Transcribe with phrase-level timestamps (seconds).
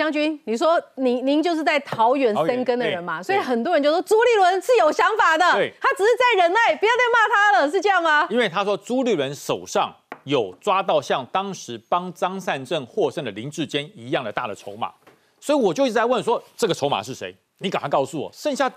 [0.00, 8.26] 将军，你说您您就是在桃园生根的人嘛，所以很多人就说朱立伦是有想法的，他只是在忍耐，不要再骂他了，是这样吗？
[8.30, 9.94] 因为他说朱立伦手上
[10.24, 14.90] 有抓到像当时帮张善政获胜的林志坚一样的大的筹码，
[15.38, 17.36] 所以我就一直在问说这个筹码是谁？
[17.58, 18.72] 你赶快告诉我，剩下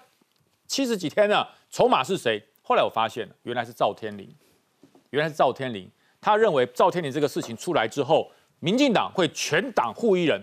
[0.67, 2.43] 七十几天了，筹码是谁？
[2.61, 4.29] 后来我发现原来是赵天麟，
[5.11, 8.29] 原来是赵天麟，他认为赵天麟这个事情出来之后。
[8.59, 10.41] 民进党会全党护一人，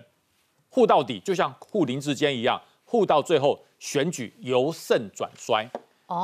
[0.71, 5.69] 护到底，就像护林之间一样，护到最后选举由盛转衰。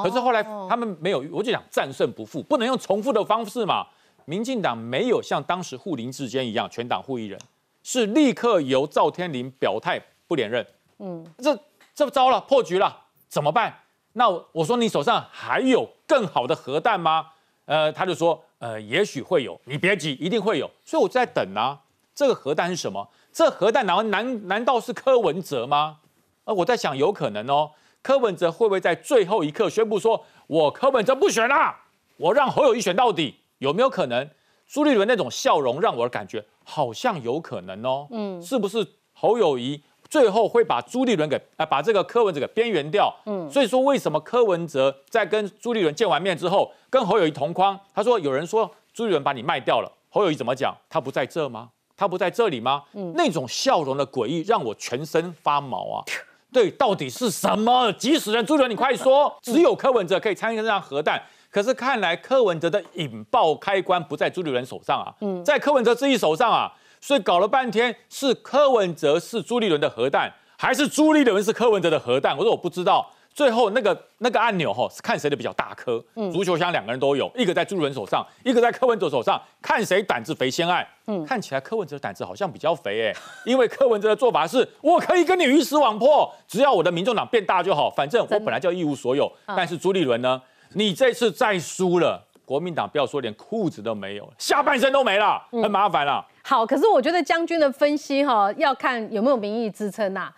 [0.02, 3.86] 可是后来他们没有，我就讲战胜不负，不能用重复的方式嘛。
[4.24, 7.38] 民进党没有像当时护林之间一样全党护一人，
[7.82, 10.66] 是立刻由赵天麟表态不连任。
[10.98, 11.56] 嗯，这
[11.94, 13.72] 这糟了，破局了，怎么办？
[14.14, 17.26] 那我说你手上还有更好的核弹吗？
[17.66, 20.70] 呃，他就说，呃，也许会有，你别急，一定会有。
[20.84, 21.80] 所以我在等啊。
[22.14, 23.06] 这个核弹是什么？
[23.36, 25.98] 这核弹难难难道是柯文哲吗？
[26.44, 27.70] 啊，我在想，有可能哦。
[28.00, 31.78] 柯文哲会不会在最后一刻宣布说，我柯文哲不选啦，
[32.16, 33.40] 我让侯友谊选到底？
[33.58, 34.26] 有没有可能？
[34.66, 38.08] 朱立伦那种笑容让我的感觉好像有可能哦。
[38.10, 43.14] 嗯，是不是侯友谊最后会把朱立伦给啊把这个柯文哲给边缘掉？
[43.26, 47.78] 嗯，所以说为什么柯文哲在跟朱立伦见完面之后，跟侯友谊同框？
[47.94, 50.74] 他说有人说朱立伦把你卖掉了，侯友谊怎么讲？
[50.88, 51.68] 他不在这吗？
[51.96, 52.82] 他不在这里吗？
[52.92, 56.04] 嗯，那种笑容的诡异让我全身发毛啊！
[56.52, 57.92] 对，到底是什么？
[57.92, 58.44] 急死人！
[58.44, 59.34] 朱伦，你快说！
[59.42, 65.08] 只有柯文哲可以参与这场核弹，可是看来柯文哲的引爆开关不在朱立伦手上啊，
[65.44, 66.72] 在柯文哲自己手上啊！
[67.00, 72.36] 所以搞了半天是柯文哲是朱立伦的核弹，还是朱立伦是柯文哲的核弹？
[72.36, 73.10] 我说我不知道。
[73.36, 80.88] 最后那个那个按钮哈是看谁的比较大颗，足球箱两个人都有，一个在朱伦手上，一个在柯文哲手上，看谁胆子肥先爱。
[81.06, 89.30] 嗯，看起来柯文哲胆子好像比较肥哎， 因为柯文哲的做法是，我可以跟你鱼死网破，只要我的民众党变大就好，反正我本来就一无所有。
[89.48, 90.40] 但是朱立伦呢，
[90.72, 96.26] 你这次再输了，国民党不要说连裤子都没有，下半身都没了，很麻烦了。
[96.42, 100.32] 好，可是我觉得将军的分析哈，要看有没有民意支撑呐。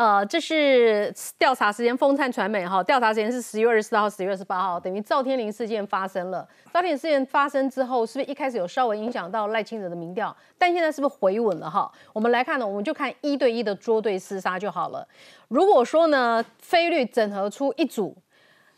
[0.00, 6.48] 呃，这是调查时间，风灿传媒哈，调查时间是十月二十四号、十月二十八号，等于赵天麟事件发生了。
[6.72, 10.34] 赵天麟事件发生之后，是不是一开始有稍微影响到赖清德的民调？
[10.56, 11.92] 但现在是不是回稳了哈？
[12.14, 15.06] 我们来看呢，我们就看一对一的捉对厮杀就好了。
[15.48, 18.16] 如果说呢，菲律整合出一组，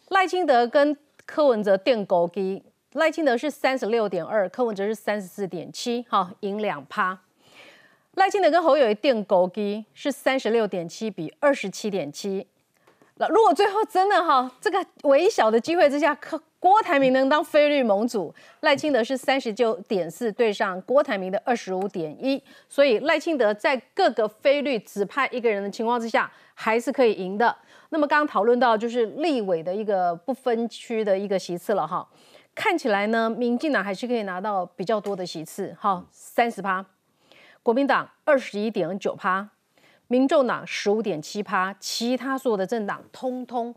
[0.08, 7.16] 赖清德跟柯文哲垫狗机，赖清德是三十六点二，柯文哲是三十四点七，哈，赢两趴。
[8.14, 12.46] 赖清德跟侯友谊电狗机是三十六点七比二十七点七。
[13.16, 27.54] 那如果最后真的哈，这个微小的机会之下，可郭台铭能当菲律盟主，赖清德是三十九点四对上郭台铭的二十五点一，所以赖清德在各个菲律只派一个人的情况之下，还是可以赢的。
[27.88, 32.06] 那么刚刚讨论到就是立委的一个不分区的一个席次了哈，
[32.54, 36.84] 看起来呢，民进党还是可以拿到比较多的席次，哈，三十趴。
[37.62, 39.48] 国民党二十一点九趴，
[40.08, 43.72] 民众党十五点七趴，其他所有的政党通通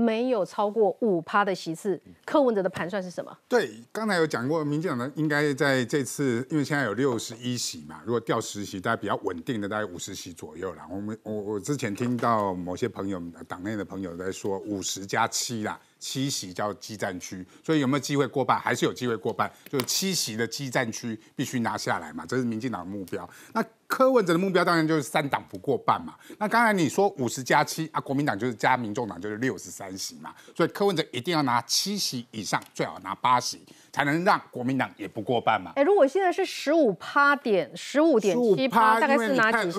[0.00, 2.00] 没有超过五趴的席次。
[2.24, 3.36] 柯文哲的盘算是什么？
[3.48, 10.86] 对，刚才有讲过，民进党呢应该在这次，因为现在有六十一席嘛，如果掉十席，大概比较稳定的，大概五十席左右啦。
[10.90, 15.78] 我们我我之前听到某些朋友党内的朋友在说五十加七啦。
[16.00, 18.58] 七席叫基战区，所以有没有机会过半？
[18.58, 23.28] 还是有机会过半，就是七席的基战区必须拿下来嘛，这是民进党的目标。
[23.52, 26.14] 那柯文哲的目标当然就是三党不过半嘛。
[26.38, 33.60] 那刚才你说五十加七啊，国民党就是加民众党就是六十三席嘛，所以柯文哲一定要拿七席以上，最好拿八席。
[33.92, 35.72] 才能让国民党也不过半嘛？
[35.74, 39.70] 哎，如果现在是十五趴点，十五点七趴，大概是哪几？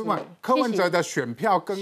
[0.42, 1.78] 柯文哲的选票跟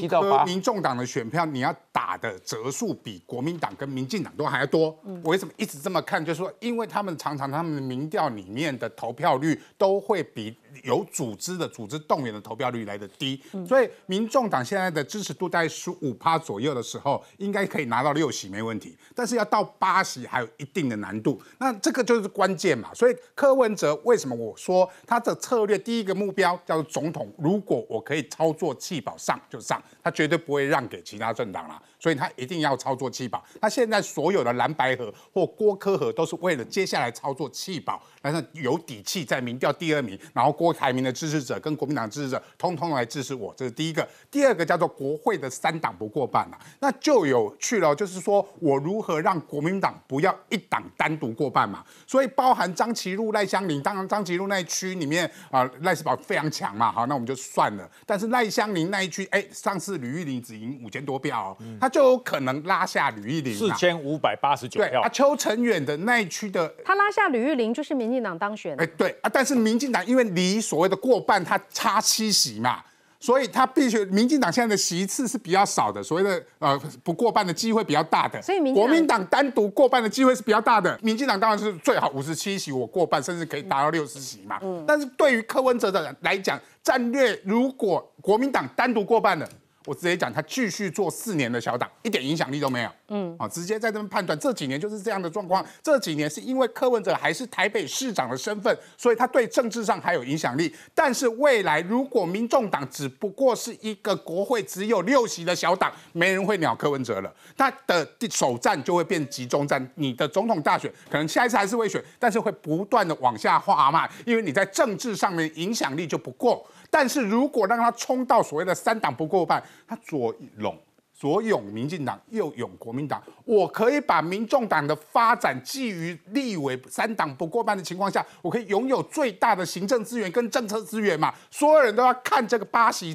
[0.46, 4.96] 民众党的选票，你要打的折数比国民党跟民进党都还要多。
[5.24, 6.24] 我为什么一直这么看？
[6.24, 18.96] 就是说，因为他们常常他们的民调里面的投票率都会比有组织的组织动员的投票率来的低，所以民众党现在的支持度在十五趴左右的时候，应该可以拿到六席没问题。
[19.16, 21.42] 但是要到八席还有一定的难度。
[21.58, 22.19] 那这个就。
[22.19, 27.32] 是是关键嘛，所以柯文哲为什么我说他的策略第一个目标叫做总统？
[27.38, 33.44] 如果我可以操作弃保上就上，他绝对不会让给其他政党了，所以他一定要操作弃保。
[33.62, 44.08] 他现在所有的蓝白河或郭科河都是为了接下来操作弃保，但是有底气在民调第二名，然后郭台铭的支持者跟国民党支持者，通通来支持我，这是第一个。
[44.32, 51.84] 第二个叫做国会的三党不过半啊，那就有趣了，就是说我如何让国民党不要一党单独过半嘛？
[52.08, 57.90] 所以包含张其禄、赖香林，当然张其禄那一区里面啊，赖世宝非常强嘛，好，那我们就算了。
[58.06, 65.02] 但是赖香林那一区，哎，上次吕玉玲只赢五千多票，他就有可能拉下吕玉玲四千五百八十九票。
[65.02, 68.80] 啊，邱成远的那一区的，他拉下吕玉玲就是民进党当选。
[68.80, 72.84] 哎，对啊，但是民进党因为离所谓的过半，他差七席嘛。
[73.22, 78.42] 所以他必须，民进党现在的席次是比较少的，所谓的呃不过半的机会比较大的。
[78.42, 80.98] 所以民国民党单独过半的机会是比较大的。
[81.04, 84.58] 民进党当然是最好五十七席我过半，甚至可以达到六十席嘛。
[84.62, 84.86] 嗯。
[84.88, 89.46] 但是对于柯文哲的来讲，战略如果国民党单独过半了。
[89.86, 92.92] 我直接讲，他继续做四年的小党，一点影响力都没有。
[93.08, 95.66] 嗯，啊，直接在这边判断，这几年就是这样的状况。
[95.82, 100.74] 这几年是因为柯文哲还是台北市长的身份，所以他对政治上还有影响力。
[100.94, 107.34] 但是未来如果民众党只不过是一个国会只有六席的小党，没人会鸟柯文哲了。
[107.58, 116.64] 他的首战就会变集中战，你的总统大选可能下一次还是会选，但是会不断的往下滑嘛，因为你在政治上面影响力就不够。
[116.90, 120.78] 但是如果让他冲到所谓的三党不过半，他左拢
[121.14, 131.34] 左拥民进党，右拥国民党，我可以把民众党的发展基于立委三党不过半的情况下，我可以拥有最大的行政资源跟政策资源嘛？
[131.52, 133.14] 所有人都要看这个巴西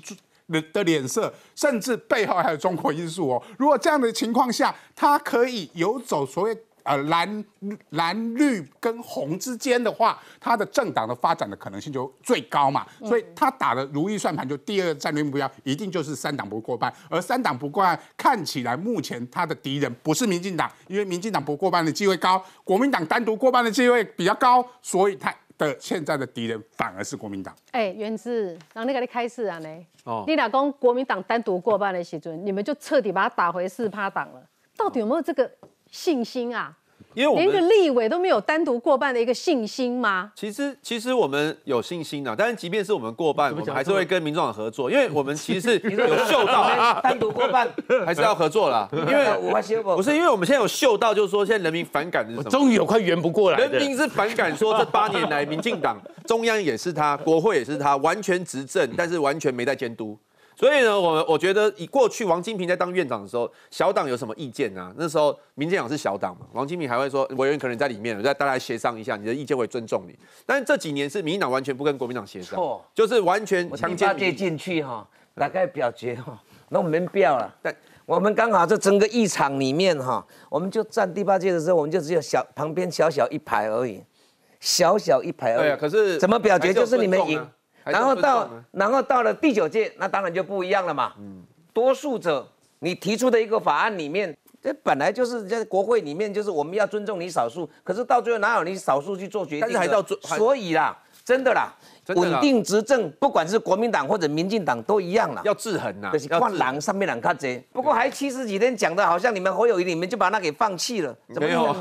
[0.48, 3.42] 的的脸色，甚至背后还有中国因素哦。
[3.58, 6.56] 如果这样的情况下，他可以游走所谓。
[6.84, 7.44] 呃，蓝
[7.90, 27.56] 蓝绿跟红之间的话，它的政党的发展的可能性就最高嘛，所以他打的如意算盘，就第二个战略目标一定就是三党不过半，而三党不过半看起来目前他的敌人不是民进党，因为民进党不过半的机会高，国民党单独过半的机会比较高，所以他的现在的敌人反而是国民党。
[27.70, 29.86] 哎，原子，让你给你开始啊呢？
[30.04, 34.42] 哦，你老公国民党单独过半的时准，你们就彻底把他打回四趴党了，
[34.76, 35.50] 到底有没有这个？
[35.94, 36.72] 信心啊，
[37.14, 40.32] 因为我连个立委都没有单独过半的一个信心吗？
[40.34, 47.68] 其实，其实我们有信心的，但是即便是我们过半，我们还是会跟民众党合作，因为 我们其实是有嗅到单独过半
[48.04, 48.88] 还是要合作啦。
[48.92, 49.24] 因为
[49.94, 52.50] 不是因为我们现在有嗅到，就是说现在人民反感的是什么？
[52.50, 53.58] 终于有快圆不过来。
[53.58, 55.96] 人民是反感说这八年来，民进党
[56.26, 60.18] 中央也是他，国会也是他，完全执政，但是完全没在监督。
[60.56, 64.92] 所以呢，我我觉得以过去王金平在当院长的时候，小党有什么意见啊？
[64.96, 70.16] 那时候民进党是小党嘛，王金平还会说委员可能在里面，再大家协商一下，你的意见会尊重你。
[70.46, 72.58] 但是这几年是民进党完全不跟国民党协商，
[72.94, 77.52] 就是完全强加接进去哈，大概表决哈，那我们不要了。
[77.60, 77.74] 但
[78.06, 84.00] 我们刚好这整个议场里面哈，我们就站第八届的时候，我们就只有小旁边小小一排而已，
[84.60, 85.62] 小小一排而已。
[85.62, 87.44] 对啊，可是怎么表决就是你们赢。
[87.84, 91.12] 然后到，然后到了第九届，那当然就不一样了嘛。
[91.18, 91.42] 嗯，
[91.72, 92.46] 多数者
[92.78, 97.68] 你提出的一个法案里面，这本来就是在国会里面，就是我们要尊重你少数。
[97.82, 99.60] 可是到最后哪有你少数去做决定？
[99.60, 101.72] 但是还到所以啦，真的啦，
[102.14, 106.10] 稳定执政，不管是国民党或者民进党都一样啦，要制衡呐。
[106.12, 107.62] 就是换狼上面两卡贼。
[107.72, 111.76] 不过还七十几天讲的，好像你们侯友谊你们就把那给放弃了，怎么有？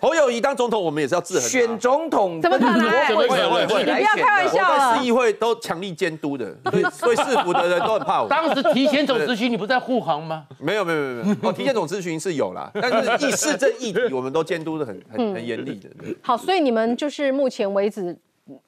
[0.00, 1.42] 侯友谊当总统，我们也是要制衡。
[1.42, 2.80] 选总统怎么可能？
[3.16, 4.96] 会会会，你不要开玩笑了。
[4.98, 8.28] 市议会都强力监督的， 所以所以市府的人都很怕我。
[8.28, 10.44] 当时提前总咨询，你不在护航吗？
[10.58, 15.88] 没有没有没有没有，哦， 提前总咨询是有啦，但是议市政议题我们都监督的很很很严厉的。
[16.22, 18.16] 好，所以你们就是目前为止。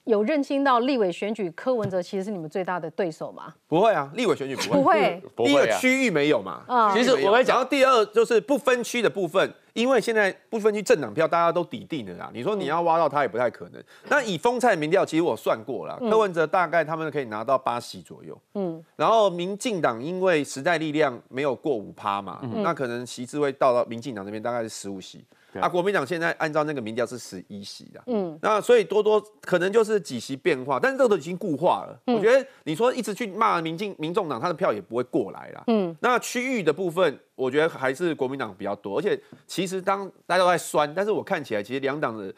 [0.05, 3.55] 有认清到立委选举柯文哲其实是你们最大的对手吗？
[3.69, 5.23] 不会啊，立委选举不会。
[5.37, 6.63] 不会第一个区域没有嘛？
[6.67, 12.31] 啊，其实我会讲到第二就是不分区的部分，因为现在不分区政党票大家都抵定了啦。
[12.35, 13.81] 你说你要挖到他也不太可能。
[14.09, 18.37] 那以风菜民调，其实我算过了，柯文哲大概他们可以拿到八席左右。
[18.55, 25.25] 嗯，然后民进党因为时代力量没有过五趴嘛，那可能席次会到到民进党那边大概是十五席。
[25.55, 31.99] 啊，国民党现在按照那个民调是十一席的，嗯，那所以多多可能就是几席变化，但是这个都已经固化了。
[32.07, 35.65] 我觉得你说一直去骂民进民众党，他的票也不会过来了。
[35.69, 42.33] 嗯，那区域的部分，我觉得还是国民党比较多，而且其实当大家都在酸，但是我看起来其实两党的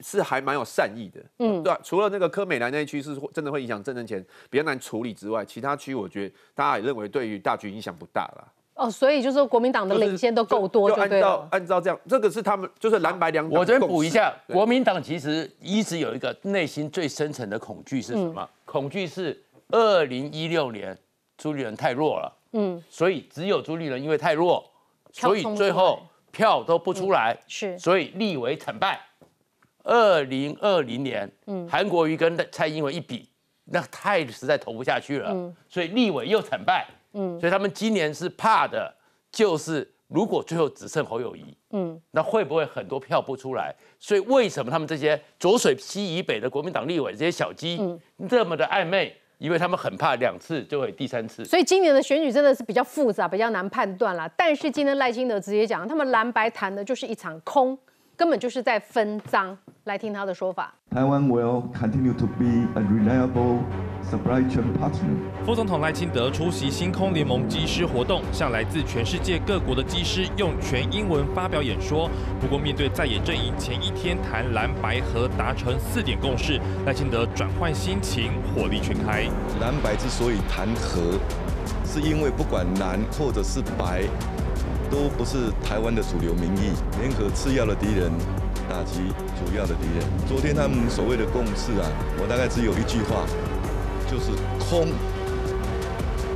[0.00, 8.52] 是还蛮有善意的，嗯，对除了那个柯美兰那一区是真的会影响政政前比较难处理之外，其他区我觉得大家也认为对于大局影响不大了。
[8.78, 13.58] 哦，所以就是说国民党的领先都够多，就按照按照这样，这个是他们就是蓝白两党。
[13.58, 18.48] 我这边补一下，国民党其实一直有一个内心最深层的恐惧是什么？
[18.64, 19.36] 恐惧是
[19.70, 20.96] 二零一六年
[21.36, 24.64] 朱立伦太弱了，嗯，所以只有朱立伦因为太弱，
[25.12, 29.00] 所以最后票都不出来，是，所以立委惨败。
[29.82, 33.28] 二零二零年，嗯，韩国瑜跟蔡英文一比，
[33.64, 35.34] 那太实在投不下去了，
[35.68, 36.86] 所以立委又惨败。
[37.12, 38.94] 嗯，所以他们今年是怕的，
[39.30, 43.74] 就是如果最后只剩侯友谊，嗯，那会不会很多票不出来？
[43.98, 49.16] 所以为什么他们这些浊水溪以北的国民党立委这些小鸡嗯这么的暧昧？
[49.38, 51.44] 因为他们很怕两次就会第三次。
[51.44, 54.28] 所以今年的选举真的是比较复杂，比较难判断啦。
[54.36, 57.78] 但是今天赖清德直接讲，他们蓝白谈的就是一场空。
[58.18, 59.56] 根本就是在分赃。
[59.84, 60.74] 来听他的说法。
[60.90, 63.60] 台湾 will continue to be a reliable
[64.04, 65.46] supply chain partner。
[65.46, 72.10] 副总统赖清德出席星空联盟机师活动，向来自全世界各国的机师用全英文发表演说。
[72.38, 79.22] 不过，面对在野阵营前一天谈蓝白核达成四点共识，赖清德转换心情，火力全开。
[79.60, 81.18] 蓝白之所以谈和，
[81.82, 84.02] 是因为不管蓝或者是白。
[84.90, 88.10] 都不是台湾的主流民意，联合次要的敌人，
[88.68, 90.04] 打击主要的敌人。
[90.26, 91.86] 昨天他们所谓的共识啊，
[92.20, 93.26] 我大概只有一句话，
[94.10, 94.88] 就是空。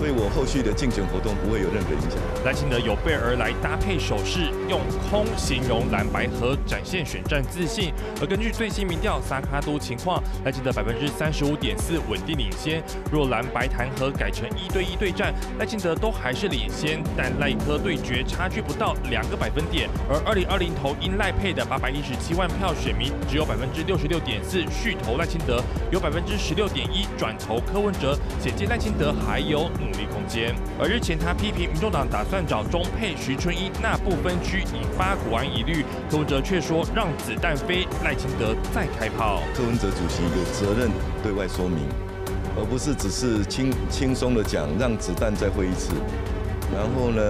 [0.03, 2.19] 对我后续的竞选活动不会有任何影响。
[2.45, 7.95] 赖清德有备而来，搭配手势，用空形容蓝白和，展现选战自信。
[8.21, 12.83] 而根据最新民调，萨卡都情况，赖清德百分之三十五点四稳定领先。
[13.13, 19.89] 若蓝白弹劾改成一对一对战，赖清德都还是领先，但赖科对决差距不到两个百分点。
[20.11, 29.71] 而二零二零投因赖配的八百一十七万票选民，只有百分之六十六点四续投赖清德，有百分之十六点一转投柯文哲，显见赖清德还有。
[29.93, 30.55] 努力空间。
[30.81, 35.85] 而日前他批评民众党打算找中配徐春英那部分区，引发国安疑虑。
[36.11, 39.43] 柯文哲却说让子弹飞，赖清德再开炮。
[39.55, 40.91] 柯文哲主席有责任
[41.23, 41.85] 对外说明，
[42.57, 45.93] 而不是只是轻轻松的讲让子弹再飞一次，
[46.75, 47.23] 然后呢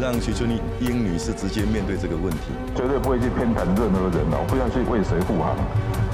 [0.00, 0.48] 让徐春
[0.80, 2.54] 英女士直接面对这个问题。
[2.76, 5.56] 绝对不会去偏袒任何人哦，不要去为谁护航，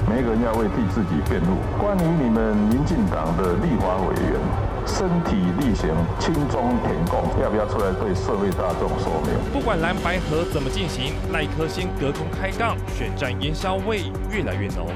[0.09, 1.57] 每一个人要为替自己辩护。
[1.77, 4.74] 关于你们民进党的立法委员。
[4.85, 5.89] 身体力行，
[6.19, 9.33] 轻中填供，要不要出来对社会大众说明？
[9.51, 14.87] 不管蓝白河怎么进行，赖科先隔空开杠，选战烟硝味越来越浓。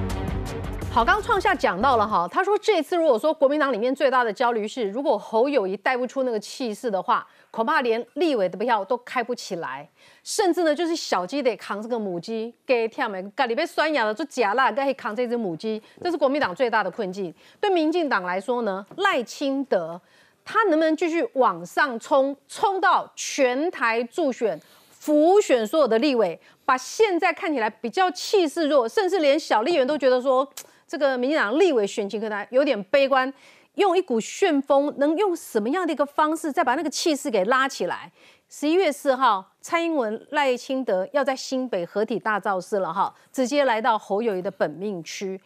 [0.92, 7.26] 好，刚创下讲到了哈，他说这次如果说国民党里面最大的焦虑是，如果侯友谊带不出那个气势的话。
[7.52, 9.90] 恐怕连立委的票都开不起来，
[10.24, 13.24] 甚至呢，就是小鸡得扛这个母鸡，给跳没？
[13.36, 17.34] 家里被拴养了就假啦，该扛这只母鸡，这是国民党最大的困境。
[17.60, 20.00] 对民进党来说呢，赖清德
[20.46, 24.60] 他能不能继续往上冲，冲到全台助选、
[24.92, 30.48] 辅选所有的立委，把现在看起来比较气势弱，甚至连小立员都觉得说，
[30.88, 33.32] 这个民进党立委选情可能有点悲观。
[33.80, 38.12] 用一股旋风，能用什么样的一个方式，再把那个气势给拉起来？
[38.48, 45.40] 十一月四号，蔡英文、赖清德要在新北合体大造势了哈，直接来到侯友谊的本命区，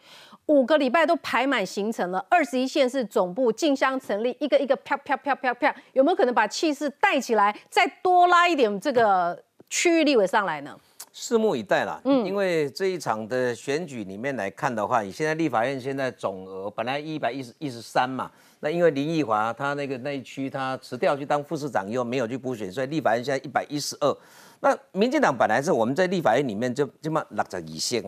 [0.46, 9.38] 五个礼拜都排满行程了，二十一县市总部竞相成立，一个一个飘飘飘飘飘，有没有可能把气势带起来，再多拉一点这个
[9.68, 10.74] 区域立委上来呢？
[11.16, 18.28] 拭目以待啦，嗯，因为这一场的选举里面来看的话，你现在立法院现在总额本来一百一十一十三嘛，
[18.58, 24.16] 那因为林奕华他那个那一区他辞掉去当副市长以后没有去补选，所以立法院现在一百一十二。
[24.58, 28.02] 那民进党本来是我们在立法院里面就就嘛六十二席，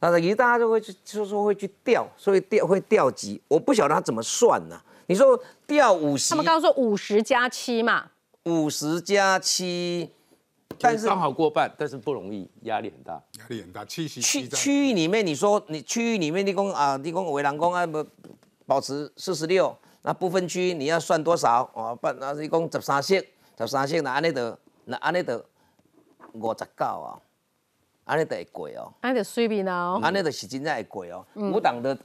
[0.00, 4.78] 那十一大家就会去就说会去调，所以调会调级，我不晓得他怎么算呢？
[5.06, 8.10] 你说调五十，他们刚刚说五十加七嘛，
[8.44, 10.10] 五十加七。
[10.78, 13.84] 但是刚好过半，但是不容易，压力很大，压力很大。
[13.84, 18.04] 区区区域里面，你说你区域里面，你讲啊，你讲围栏公啊不
[18.66, 21.68] 保持四十六，那不分区你要算多少？
[21.74, 23.18] 哦，不，那是共十三席，
[23.58, 25.44] 十三席那安尼得，那安尼得
[26.32, 27.18] 五十九啊，
[28.04, 31.26] 安尼得会贵哦，安尼得水平哦，安尼得是真正会贵哦。
[31.34, 31.96] 五党的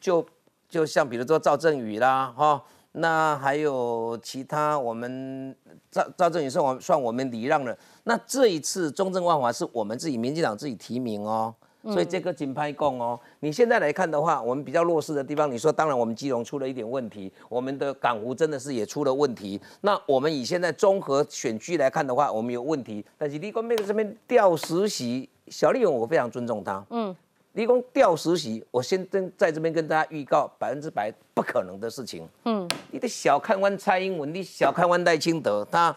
[0.00, 0.26] 就
[0.68, 2.62] 就像比如说赵振宇啦，哈。
[2.98, 5.54] 那还有其他，我们
[5.90, 7.76] 赵赵正宇算我算我们礼让了。
[8.04, 13.20] 那这一次中正万华是我们自己民进党自己提名哦，所以这个金牌共哦。
[13.40, 19.60] 你现在来看的话，我们比较弱势的地方，你说当然我们基隆出了一点问题，我们的港湖真的是也出了问题。
[19.82, 23.04] 那我们以现在综合选区来看的话，我们有问题。
[23.18, 27.14] 但是立功妹在这边调实习，小丽勇我非常尊重他，嗯。
[27.56, 32.28] 立功调实习，我先跟在这边跟大家预告，百分之百不可能的事情。
[32.44, 35.96] 嗯，你得小看完蔡英文，你小看完赖清德，他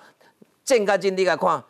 [0.63, 1.61] 正干净你来看，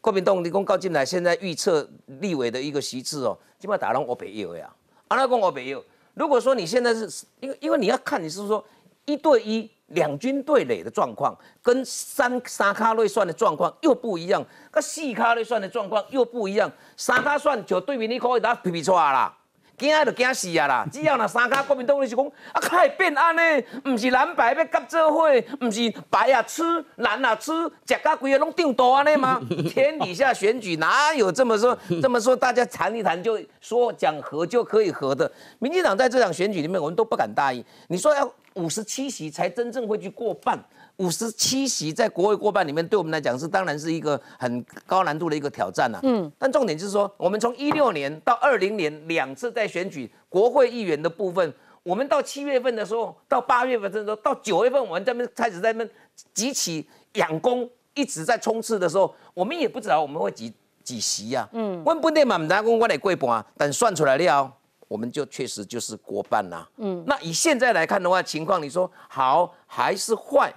[0.00, 4.72] 国民党你讲搞进来，现在预测立委的一个席次哦，基本上打拢我北右呀，
[5.08, 5.84] 阿拉讲我北右。
[6.14, 8.64] 如果说你现在是因为因为你要看你是说
[9.04, 16.70] 一对一两军对垒的状况，跟三三卡瑞算的状况又不一样，跟四卡瑞算的状况又不一样。
[16.96, 19.36] 三卡算就对面你可以打皮皮出啦。
[19.78, 20.86] 惊就惊死啊啦！
[20.92, 23.42] 只要那三卡国民党就是讲，啊，开变安呢？
[23.88, 25.28] 唔是蓝白要合作伙，
[25.60, 26.62] 唔是白啊吃，
[26.96, 27.50] 蓝啊吃，
[27.84, 29.40] 食到规个拢长大安尼吗？
[29.68, 31.76] 天底下选举哪有这么说？
[32.00, 35.28] 这么说大家谈一谈就说讲和就可以和的？
[35.58, 37.64] 民进党在这场选举里面，我们都不敢大意。
[37.88, 40.58] 你说要五十七席才真正会去过半？
[40.98, 45.98] 五十七席在国会过半里面，对我们来讲是当然是一个很高难度的一个挑战呐。
[46.02, 55.88] 嗯，但重点就是说，我们从一六年到二零年两次在选举国会议员的部分，我们到七月份的时候，到八月份的时候，到九月份，我们这边开始在那
[56.34, 60.52] 集起养功，一直在冲刺的时候，我们也不知道我们会几
[60.84, 61.48] 几席呀。
[61.52, 64.52] 嗯，问本地嘛，唔知讲我来过半，等算出来了，
[64.92, 66.68] 我们就确实就是国办啦。
[66.76, 70.52] 嗯，那以现在来看的话，情况你说好还是坏？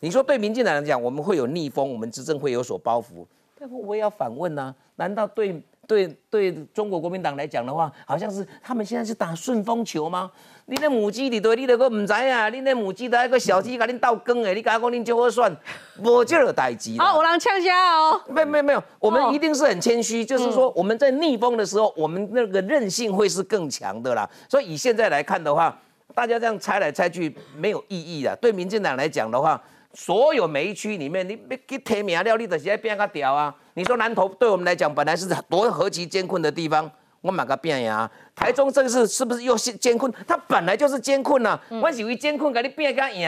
[0.00, 3.24] 你说对民进党来讲，我们会有逆风，我们执政会有所包袱。
[3.56, 10.30] 但是我也要反问呐，难道对对对中国国民党来讲的话，好像是他们现在是打顺风球吗？
[10.66, 15.52] 你那母鸡，你对，你都个唔知啊，你那母鸡的那个小鸡，给你倒羹诶，你讲讲你就好算，
[15.98, 16.96] 无这个代志。
[17.00, 18.22] 好，我让呛下哦。
[18.28, 24.30] 没没没有，我们一定是很谦虚，就是说我们在逆风的时候，我们那个韧性会是更强的啦。
[24.48, 25.76] 所以以现在来看的话，
[26.14, 28.36] 大家这样猜来猜去没有意义的。
[28.36, 29.60] 对民进党来讲的话。
[29.92, 33.52] 所有每一区里面，你你给提名了，你就是要变个调啊！
[33.80, 36.90] 你说南投对我们来讲，本来是多何其艰困的地方，
[37.22, 38.10] 我马个变呀！
[38.34, 40.12] 台中这个是是不是又是艰困？
[40.28, 41.58] 它本来就是艰困呐！
[41.80, 43.26] 我以为艰困，给你变个赢。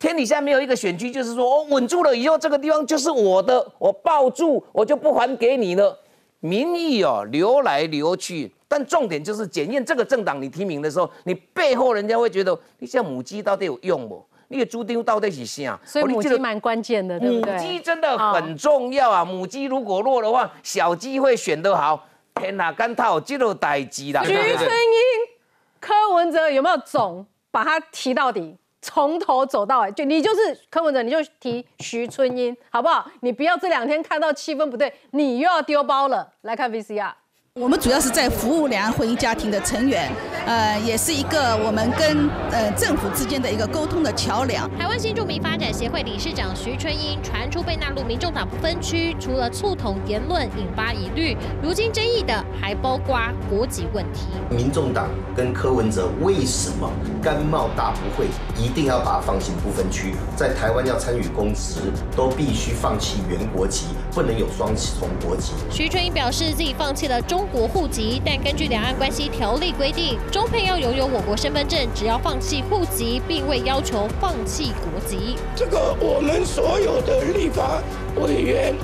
[0.00, 5.96] 天底下没有一个选区，就是说我稳住了以后，这个地方就是我的，我抱住，我就不还给你了。
[6.40, 14.26] 民意哦，流来流去，但重点就是检验这个政党你提名的时候，你背后人家会觉得你像母鸡到底有用不？
[14.54, 15.76] 那个猪丁到底是啥？
[15.84, 17.54] 所以母鸡蛮关键的，对不对？
[17.54, 19.24] 母鸡真的很重要啊！
[19.24, 22.06] 母鸡如果弱的话，小鸡会选得好。
[22.36, 24.22] 天哪，干套这都代鸡啦！
[24.22, 25.34] 徐春英、
[25.80, 29.90] 柯文哲有没有总把他提到底，从头走到尾？
[29.90, 33.10] 就你就是柯文哲，你就提徐春英，好不好？
[33.22, 36.32] 你不要这两天看到气氛不对，你又要丢包了。
[36.42, 37.12] 来看 VCR。
[37.60, 40.10] 我们主要是在服务两岸婚姻家庭的成员，
[40.44, 44.68] 呃，也是一个我们跟呃政府之间的一个沟通的桥梁。
[44.76, 53.16] 台湾新住民发展协会理事长徐春英传出被纳入民众党不分区，除了促统言论引发疑虑，如今争议的还包括
[53.48, 54.26] 国籍问题。
[54.50, 56.90] 民众党跟柯文哲为什么
[57.22, 58.26] 甘冒大不会，
[58.60, 61.78] 一定要把放行不分区，在台湾要参与公职
[62.16, 65.52] 都必须放弃原国籍，不能有双重国籍。
[65.70, 67.43] 徐春英表示自己放弃了中。
[67.46, 75.36] 国户籍，但根据两岸关系条例规定，中配要拥有我国身份证，只要放弃户籍，并未要求放弃国籍。
[75.54, 77.82] 这个我们所有的立法
[78.16, 78.74] 委员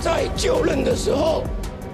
[0.00, 1.42] 在就任的时候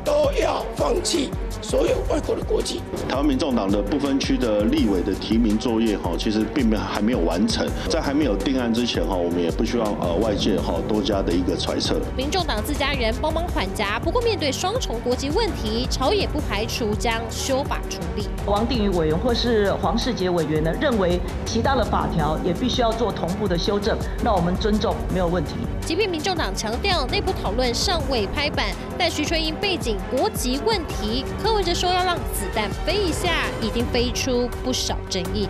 [0.04, 1.30] 都要放弃。
[1.62, 12.00] 所有外国的国籍，台湾民众党的不分区的立委的提名作业哈，其实并没有还没有完成，在还没有定案之前哈，我们也不希望呃外界哈多加的一个揣测。
[12.16, 18.24] 民众党自家人帮忙缓夹，不过面对双重国籍问题，朝野不排除将修法处理。
[18.46, 25.54] 王定宇委员或是黄世杰委员呢，认为其他的法条也必须要做同步的修正，那我们尊重没有问题。
[25.80, 28.66] 即便民众党强调内部讨论尚未拍板，
[28.98, 31.54] 但徐春英背景国籍问题科。
[31.56, 35.48] 或者说要让子弹飞一下，已经飞出不少争议。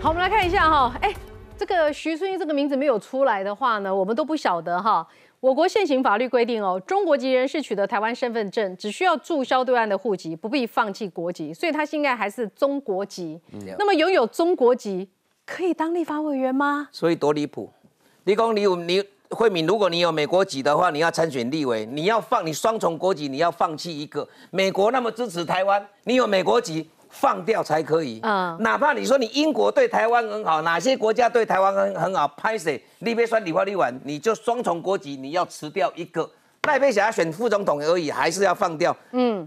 [0.00, 1.14] 好，我们来看一下哈，哎，
[1.56, 5.06] 这个徐春英这个名字没有出来的话呢，我们都不晓得哈。
[5.40, 13.40] 我国现行法律规定哦，中国籍人士取得台湾身份证，只需要注销对岸的户籍，不必放弃国籍，所以他现在还是中国籍。
[13.78, 15.08] 那么拥有中国籍
[15.46, 16.88] 可以当立法委员吗？
[16.90, 17.70] 所以多离谱！
[18.24, 19.04] 你讲你有你。
[19.30, 24.26] 慧敏，如果你有美国籍的话，你要参选立委，你要放你双重国籍，你要放弃一个。
[24.50, 28.20] 美国那么支持台湾，你有美国籍放掉才可以。
[28.22, 32.82] 嗯，哪怕你说你英国对台湾很好，哪些国家对台湾很很好，拍谁？
[33.00, 36.28] 立别算理化立完，你就双重国籍，你要辞掉一个。
[36.62, 38.96] 赖佩霞选副总统而已，还是要放掉。
[39.12, 39.46] 嗯，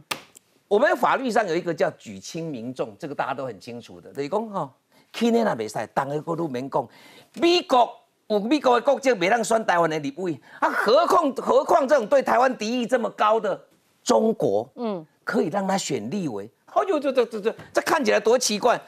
[0.67, 4.13] 我们法律上有一个叫举亲民众，这个大家都很清楚的。
[4.13, 4.71] 等于讲哈，
[5.11, 6.87] 去年那比赛，当个国都免讲，
[7.33, 7.97] 美国。
[8.31, 13.61] 有美国的国籍没让选台湾的立委，啊，何况何况这种对台湾敌意这么高的
[14.03, 16.49] 中国，嗯，可以让他选立委？
[16.67, 18.81] 哎呦，这这这这这看起来多奇怪！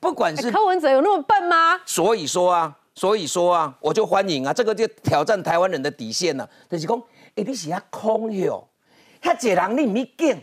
[0.00, 1.78] 不管是柯文哲有那么笨吗？
[1.84, 6.48] 所以说啊，所以说啊，我就欢迎啊，这个就挑战台湾人的底线了。
[6.70, 7.02] 就是讲，
[7.34, 8.66] 一定是遐空哟，
[9.20, 10.42] 遐济人你咪见。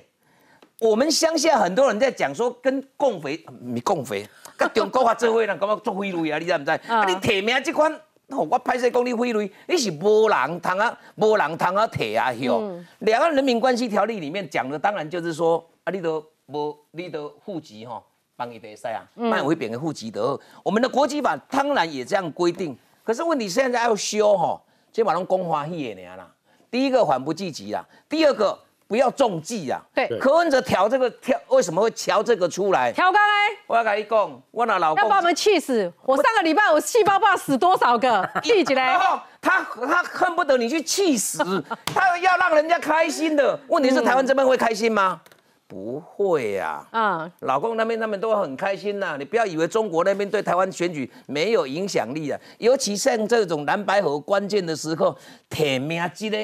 [0.80, 6.38] 我们乡下很多人在讲说，跟共匪咪共匪，跟中国话做伙人，感觉做贿赂啊？
[6.38, 6.72] 你知唔知？
[6.88, 8.00] 啊，你提名这款。
[8.36, 12.80] 我拍摄讲你贿赂，你是无人通啊，无人通啊，提啊，吼。
[13.00, 18.04] 两岸人民关系条例里面讲的，当然就是说，啊，你都无你都户籍吼，
[18.36, 20.38] 帮你得塞啊，卖回贬个户籍的。
[20.62, 24.62] 我们的国籍法当然也这样规定，可是问题现在要修吼，
[24.92, 26.30] 就把人公花一年啦。
[26.70, 28.60] 第一个缓不济急啦，第二个。
[28.88, 29.82] 不要中计啊！
[29.94, 32.92] 对，柯文哲调这个调，为什么会调这个出来？
[32.94, 35.92] 调刚哎，我要跟你讲，我那老公要把我们气死！
[36.04, 38.98] 我上个礼拜我细胞不知道死多少个， 气起来。
[39.42, 41.44] 他他恨不得你去气死，
[41.94, 43.60] 他要让人家开心的。
[43.68, 45.22] 问题是台湾这边会开心吗？
[45.68, 46.82] 不会呀。
[46.94, 49.18] 嗯，老公那边他们都很开心呐。
[49.20, 55.14] 你不要以为中国那边对台湾选举没有影响力啊，尤其像这种蓝白河关键的时候，
[55.50, 56.38] 铁命机呢。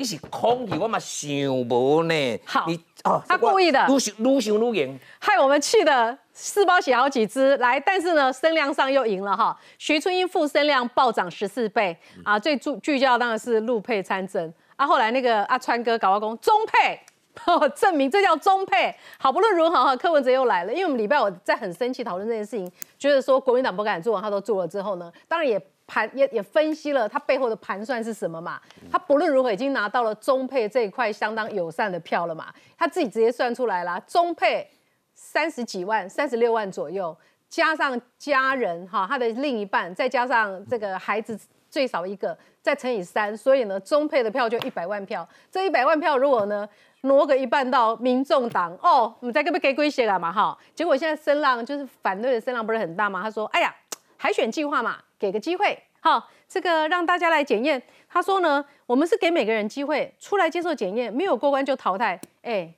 [0.00, 1.28] 你是空气，我嘛想
[1.68, 2.40] 无呢。
[2.46, 9.54] 好，你哦，他故意的，愈想愈想愈赢，害我们气的四包血好几支来，但是呢，声量上又赢了哈。
[9.76, 14.86] 徐春英副声量暴涨十四倍啊，最聚聚焦当然是陆配参政啊。
[14.86, 16.98] 后来那个阿川哥搞外公中配，
[17.76, 18.94] 证明这叫中配。
[19.18, 25.60] 好，不论如何哈，柯文哲又来了，因为我们礼拜我在很生气讨论这件事情，觉得说国民党不敢做，他都做了之后呢，当然也。
[25.92, 28.60] 盘也也分析了他背后的盘算是什么嘛？
[28.92, 32.46] 他不论如何已经拿到了中配这一块相当友善的票了嘛？
[32.78, 34.70] 他自己直接算出来了，中配
[35.14, 37.16] 三十几万、三十六万左右，
[37.48, 41.36] 加上家人哈，他的另一半，再加上这个孩子
[41.68, 45.28] 最少一个，再乘以三，所以呢，中配的票就一百万票。
[45.50, 46.68] 这一百万票如果呢
[47.00, 50.30] 挪个一半到民众党，哦，我们再给不给归些了嘛？
[50.30, 53.20] 哈，结果现在声浪就是反对的声浪不是很大嘛？
[53.20, 53.74] 他说，哎呀。
[54.22, 57.80] 海选计划嘛，给个机会，好，这个让大家来检验。
[58.08, 62.18] 他说呢，我们是给每个人机会出来接受检验，没有过关就淘汰。
[62.40, 62.72] 哎，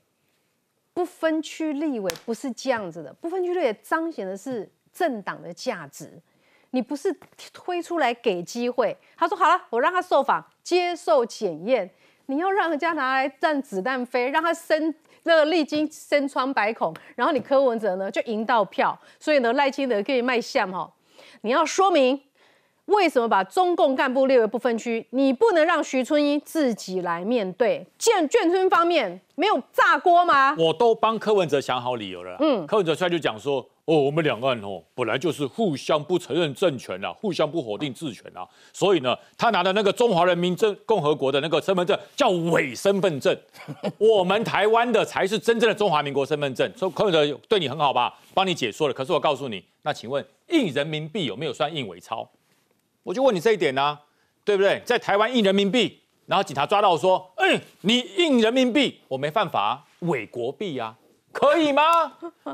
[0.93, 6.21] 不分区立委不是这样子的，不分区立委彰显的是政党的价值。
[6.73, 7.15] 你不是
[7.53, 8.97] 推出来给机会。
[9.17, 11.89] 他说好了，我让他受访接受检验，
[12.27, 20.91] 你要让人家拿来让子弹飞，让他身这个历经身穿百孔，然后你柯文哲呢就赢到票，所以呢赖清德可以卖相哈。
[21.43, 22.21] 你要说明
[22.93, 25.07] 为什么把中共干部列为不分区？
[25.11, 27.85] 你不能让徐春英自己来面对。
[27.99, 30.55] 建眷村方面没有炸锅吗？
[30.59, 32.37] 我都帮柯文哲想好理由了。
[32.41, 43.37] 嗯，柯文哲出来就讲说：“哦，我们两岸哦本来就是互相不承认政权啊，互相不否定治权啊，所以呢，他拿的那个中华人民政共和国的那个身份证叫伪身份证，
[43.99, 46.71] 我们台湾的才是真正的中华民国身份证。
[46.77, 48.95] 说柯文哲对你很好吧，帮你解说了。
[48.95, 52.29] 可是我告诉你，那请问？”印人民币有没有算印伪钞？
[53.03, 53.99] 我就问你这一点呢，
[54.45, 54.81] 对不对？
[54.85, 60.95] 在台湾印人民币，然后警察抓到说，嗯，你印人民币，我没犯法，伪国币啊，
[61.33, 61.83] 可以吗？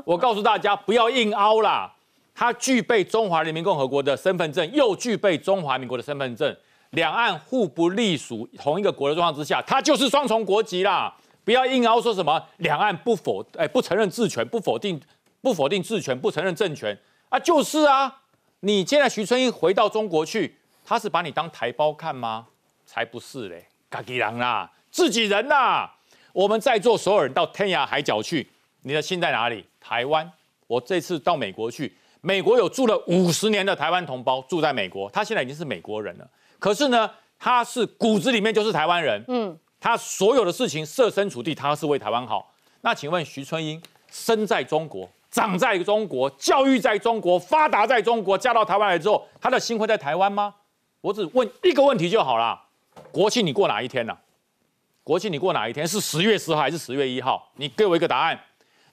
[0.05, 1.93] 我告诉大家，不要硬凹啦。
[2.33, 6.55] 他具备中华人民共和国的身份证，又具备中华民国的身份证，
[6.91, 11.13] 两岸互不隶属同一个国的状况之下，他就是双重国籍啦。
[11.43, 14.99] 不要硬凹说什么两岸不否，哎，不承认治权，不否定，
[15.41, 16.97] 不否定治权，不承认政权。
[17.27, 18.18] 啊，就是啊！
[18.61, 22.47] 你现在徐春英回到中国去，他是把你当台胞看吗？
[22.85, 25.89] 才不是嘞，嘎吉人啦，自己人呐！
[26.33, 28.49] 我们在座所有人到天涯海角去，
[28.81, 29.65] 你的心在哪里？
[29.79, 30.29] 台湾。
[30.67, 36.29] 我这次到美国去，美国有住了五十年的台湾同胞住在美国，他现在已经是美国人了。
[36.59, 39.23] 可是呢，他是骨子里面就是台湾人。
[39.27, 42.53] 嗯，他所有的事情设身处地，他是为台湾好。
[42.81, 45.09] 那请问徐春英生在中国？
[45.29, 50.53] 长在中国，教育在中国，发达在中国，嫁到台湾来之后，他的心会在台湾吗？
[51.01, 52.59] 我只问一个问题就好了：
[53.11, 54.17] 国庆你过哪一天呢？
[55.03, 55.87] 国庆你过哪一天？
[55.87, 57.51] 是十月十号还是十月一号？
[57.55, 58.39] 你给我一个答案。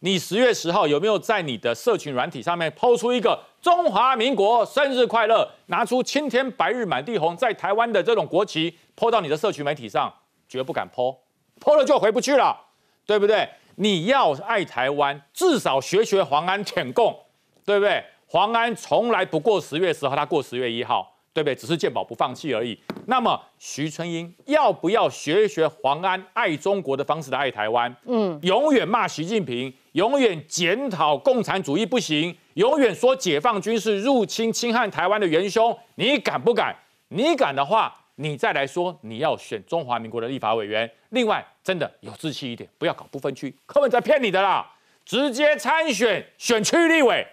[0.01, 10.13] 你十月十号有没有在你的社群软体上面抛出一个中华民国生日快乐，拿出青天白日满地红，在台湾的这种国旗抛到你的社群媒体上？
[10.49, 11.17] 绝不敢抛，
[11.61, 12.57] 抛了就回不去了，
[13.05, 13.49] 对不对？
[13.77, 17.17] 你要爱台湾，至少学学黄安舔共，
[17.65, 18.03] 对不对？
[18.27, 21.55] 黄安从来不过十月十号，他过十月一号，对不对？
[21.55, 22.79] 只是健保不放弃而已。
[23.07, 27.95] 那么徐春英要不要学一学黄安爱中国的方式来爱台湾？
[28.05, 36.75] 嗯，永远骂习近平，永远检讨共产主义不行，永远说解放军是入侵侵害台湾的元凶，你敢不敢？
[37.09, 37.95] 你敢的话。
[38.19, 44.65] 你再来说你要选中华民国的立法委员，另外真的有志气一点，不要搞不分区，柯文在骗你的啦！
[45.05, 47.27] 直接参选选区立委，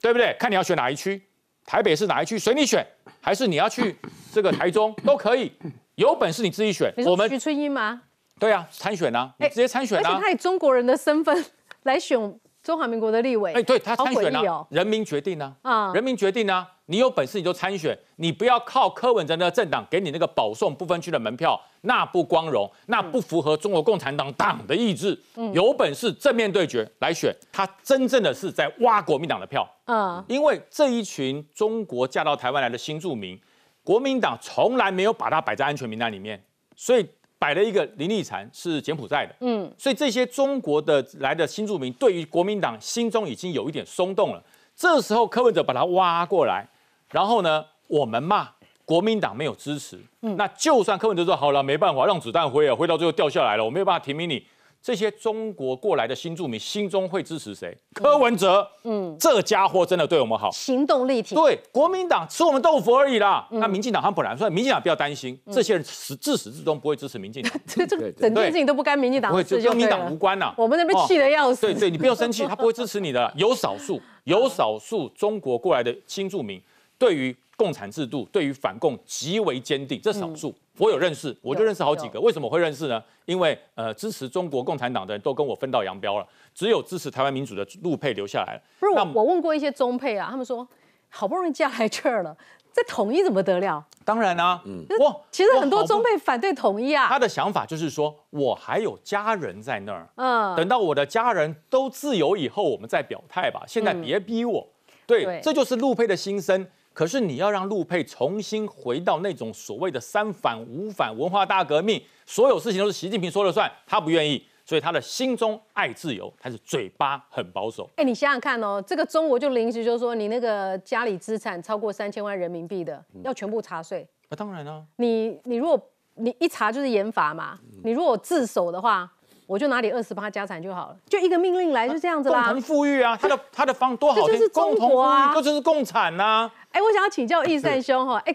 [0.00, 0.32] 对不对？
[0.38, 1.20] 看你要选哪一区，
[1.66, 2.86] 台北是哪一区随你选，
[3.20, 3.98] 还是你要去
[4.32, 5.50] 这个台中都可以，
[5.96, 6.94] 有本事你自己选。
[7.04, 8.02] 我们徐春英吗？
[8.38, 10.10] 对啊，参选啊，你直接参选啊！
[10.10, 11.44] 而且他以中国人的身份
[11.82, 12.16] 来选
[12.62, 16.68] 中华民国的立委，哎，对他参选啊，人民决定啊，啊，人民决定啊。
[16.92, 25.18] 你有本事你就参选，你不要靠柯文哲的政党给你那个保送不分区的门票，那不光荣，那不符合中国共产党党的意志。
[25.54, 29.66] 有本事正面对决来选，他真正的是在挖国民党的票。
[29.86, 33.40] 嗯，因为这一群中国嫁到台湾来的新住民，
[33.82, 36.44] 国民党从来没有把他摆在安全名单里面，
[36.76, 37.08] 所以。
[37.38, 44.40] 摆了一个林立禅是柬埔寨的，嗯，所以这些中国的来的新住民对于国民党心中已经有一点松动了。
[44.76, 46.64] 这时候柯文哲把他挖过来，
[47.12, 48.48] 然后呢，我们骂
[48.84, 54.44] 国民党没有支持，嗯，那就算柯文哲说好了，没办法，让子弹灰啊，灰到最后掉下来了，我没有办法提名你。
[54.84, 57.72] 这些中国过来的新住民心中会支持谁？
[57.94, 61.40] 柯文哲，嗯，这家伙真的对我们好，行动力挺。
[61.40, 63.46] 对，国民党吃我们豆腐而已啦。
[63.52, 67.52] 那民进党他们本来说，民进党不要担心，这些人始自始至终不会支持民进党。
[67.64, 70.52] 这这个整件事情都不跟民进党事，跟民进党无关呐。
[70.56, 71.60] 我们那边气得要死。
[71.60, 73.32] 对对，你不要生气，他不会支持你的。
[73.36, 76.60] 有少数，有少数中国过来的新住民，
[77.02, 80.54] 对于共产制度，对于反共极为坚定，这少数。
[80.78, 82.20] 我有认识，我就认识好几个。
[82.20, 83.02] 为什么会认识呢？
[83.24, 88.60] 因为呃，支持中国共产党的人都跟我分道扬镳了，只有支持台湾民主的陆配留下来了。
[88.78, 90.66] 不是我，我问过一些中配啊，他们说
[91.08, 92.36] 好不容易嫁来这儿了，
[92.70, 93.84] 再统一怎么得了？
[94.04, 97.08] 当然啊，嗯，哇，其实很多中配反对统一啊。
[97.08, 103.64] 他的想法就是说，我还有家人在那儿，嗯，等到我的家人都自由以后，我们再表态吧。
[103.66, 104.68] 现在别逼我，
[105.04, 106.64] 对，这就是陆配的心声。
[106.92, 117.88] 可是你要让陆配重新回到那种所谓的三反五反文化大革命，所有事情都是习近平说了算，他不愿意，所以他的心中爱自由，他是嘴巴很保守。
[117.96, 124.06] 哎，你想想看哦，这个中国就临时就说你那个家里资产超过三千万人民币的，要全部查税。
[124.28, 125.80] 那当然了，你你如果
[126.14, 129.10] 你一查就是严罚嘛，你如果自首的话。
[129.52, 132.44] 我就拿你二十八家产就好了，就一个命令来，就这样子啦。
[132.44, 136.50] 共同富裕啊，他的他的方多好这就是中国啊，这就是共产呐。
[136.70, 138.34] 哎，我想要请教易善兄哈，哎，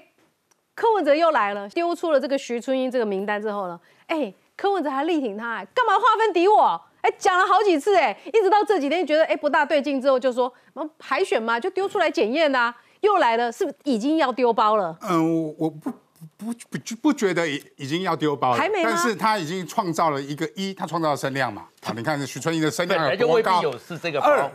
[0.75, 6.80] 柯文哲又来了，丢出了这个徐春英这个名单之后呢，哎，柯文哲还力挺他，干嘛划分敌我？
[7.01, 10.53] 哎，讲了好几次，哎，一直到这几天觉得哎不大对劲之后，就说
[10.99, 14.95] 海选嘛，就丢出来检验呐，又来了，是不是已经要丢包了？
[15.10, 15.91] 嗯，我不。
[16.38, 21.67] 不不不觉得已已经要丢包了，但是他已经创造了一个一，他创造了声量嘛。
[21.88, 23.62] 好，你看徐春英的声量有多高？
[24.21, 24.52] 二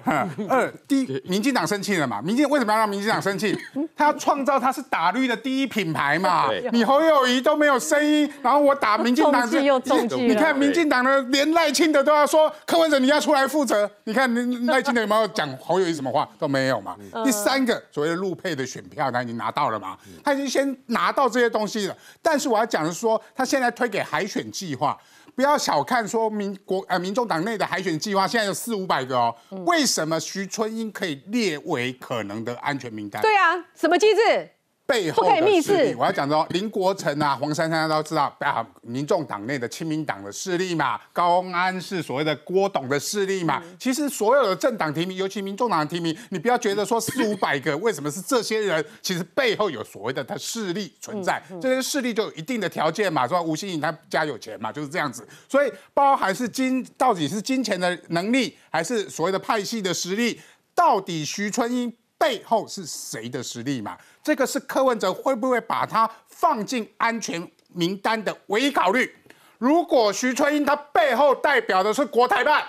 [0.51, 2.21] 二，第一，民进党生气了嘛？
[2.21, 3.59] 民进为什么要让民进党生气？
[3.97, 6.51] 他要创造他是打绿的第一品牌嘛？
[6.73, 13.91] 你侯友谊都没有声音，然后我打民进党，你看民进党的连赖清德都要说柯文哲你要出来负责。
[14.05, 14.31] 你看
[14.67, 16.95] 赖清德有没有讲侯友谊什么话都没有嘛？
[17.25, 19.97] 第三个所谓的陆配的选票他已经拿到了嘛？
[20.23, 21.97] 他已经先拿到这些东西了。
[22.21, 24.99] 但是我要讲的是说，他现在推给海选计划。
[25.43, 29.35] 不要小看说民国呃民众党内的海选计划，现在有四五百个哦。
[29.67, 33.21] 为什么徐春英可以列为可能的安全名单？
[33.21, 34.49] 对啊，什么机制？
[34.93, 43.63] 背后的势力，我要讲说林国成啊、黄珊珊都知道，啊，民众党内的亲民党的势力嘛，高安是所谓的郭董的势力嘛。
[43.79, 48.85] 其实所有的政党提名，尤其民众党的提名，你不要觉得说四五百个，为什么是这些人？
[49.01, 55.27] 其实背后有所谓的他势力存在，这些势力就有一定的条件嘛，说吴欣颖他家有钱嘛，就是这样子。
[55.49, 60.39] 所以包含是金，到底是金钱的能力，还是所谓的派系的实力？
[60.75, 63.99] 到底徐春英背后是谁的实力嘛？
[64.23, 69.13] 这个是柯文哲会不会把他放进安全名单的唯一考虑？
[69.59, 72.65] 如果徐春英他背后代表的是国台办，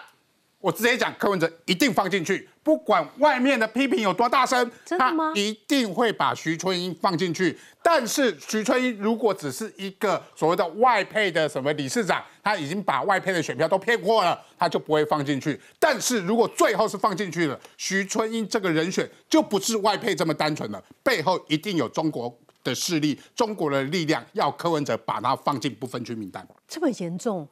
[0.64, 2.48] 我直接讲，柯文哲一定放进去。
[2.64, 7.60] 不管外面的批评有多大声，他一定会把徐春英放进去。
[7.82, 15.60] 但是徐春英如果只是一个所谓的外配的什么理事长，他已经把外配的选票都骗过了，他就不会放进去。
[15.78, 26.48] 但是如果最后是放进去了，徐春英这个人选就不是外配这么单纯了，背后一定有中国的势力、中国的力量，要柯文哲把他放进不分区名单。
[26.66, 27.46] 这么严重？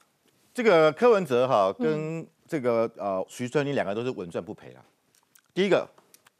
[0.53, 4.83] 这个柯文哲哈跟这个呃徐春英两个都是稳赚不赔啊。
[5.53, 5.87] 第一个，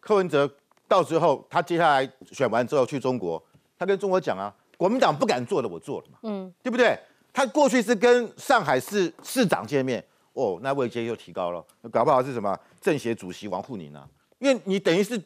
[0.02, 0.50] 柯文哲
[0.86, 3.42] 到时候，他接下来选完之后去中国，
[3.80, 7.00] 他跟中国讲啊，国民党不敢做的我做了嘛，嗯，对不对？
[7.32, 14.06] 他过去是跟上海市市长见面，哦，那位阶又提高了，搞不好是什么政协主席王沪宁啊？
[14.40, 15.18] 因为你等于是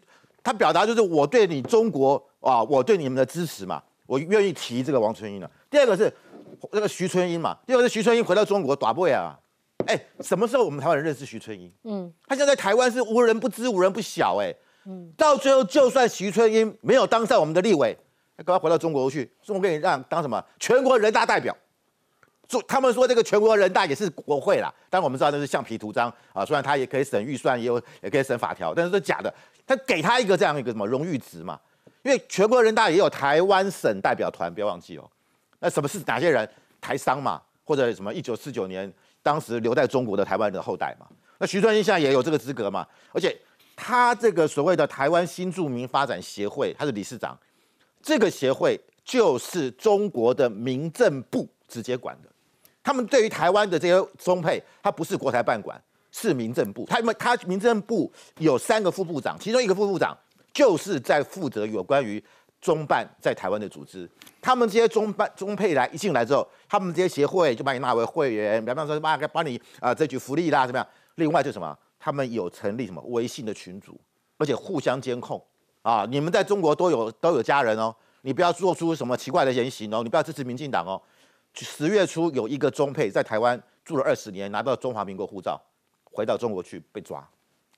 [0.44, 5.50] 他表达就是我对你中国啊，我对你们的支持嘛，我愿意提这个王春英了。
[5.68, 6.14] 第二个是
[6.72, 9.40] 那个徐春英嘛，第二个是徐春英回到中国打不啊。
[9.88, 11.72] 哎，什么时候我们台湾人认识徐春英？
[11.84, 14.38] 嗯，他现在在台湾是无人不知、无人不晓。
[14.38, 14.54] 哎，
[14.86, 17.98] 嗯，到最后就算徐春英没有当上我们的立委，
[18.38, 21.56] 赶快回到中国去，中国给你让当什么全国人大代表？
[22.48, 26.46] 说他们说这个全国人大也是国会啦，但我们知道那是橡皮图章啊。
[26.46, 29.34] 虽然他也可以审预算，也有也可以审法条，但是是假的。
[29.66, 31.60] 他给他一个这样一个什么荣誉值嘛？
[32.04, 35.10] 因为全国人大也有台湾省代表团，不要忘记哦。
[35.60, 36.48] 那什么是哪些人？
[36.80, 38.94] 台商嘛，或者什么一九四九年
[39.26, 41.08] 当时留在中国的台湾的后代嘛。
[41.40, 42.86] 那徐春英现在也有这个资格嘛？
[43.12, 43.36] 而且
[43.76, 47.36] 他这个所谓的台湾新著名发展协会，他是理事长，
[48.04, 52.30] 这个协会就是中国的民政部直接管的。
[52.84, 56.86] 他们对于台湾的这些中配，他不是国台办管，是民政部。
[56.86, 60.16] 他们他民政部有三个副部长，其中一个副部长
[60.54, 62.24] 就是在负责有关于
[62.62, 64.08] 中办在台湾的组织。
[64.46, 70.88] 他们这些中办中配来一进来之后，他们这些协会就把你纳为会员，比方说帮帮你啊这举福利啦怎么样？
[71.16, 74.00] 另外就什么，他们有成立什么微信的群组，
[74.38, 75.44] 而且互相监控
[75.82, 76.06] 啊！
[76.08, 81.02] 你们在中国都有都有家人哦，你不要做出什么奇怪的言行哦，你不要支持民进党哦。
[81.56, 85.60] 十月初有一个中配在台湾住了二十年，拿到中华民国护照，
[86.04, 87.28] 回到中国去被抓，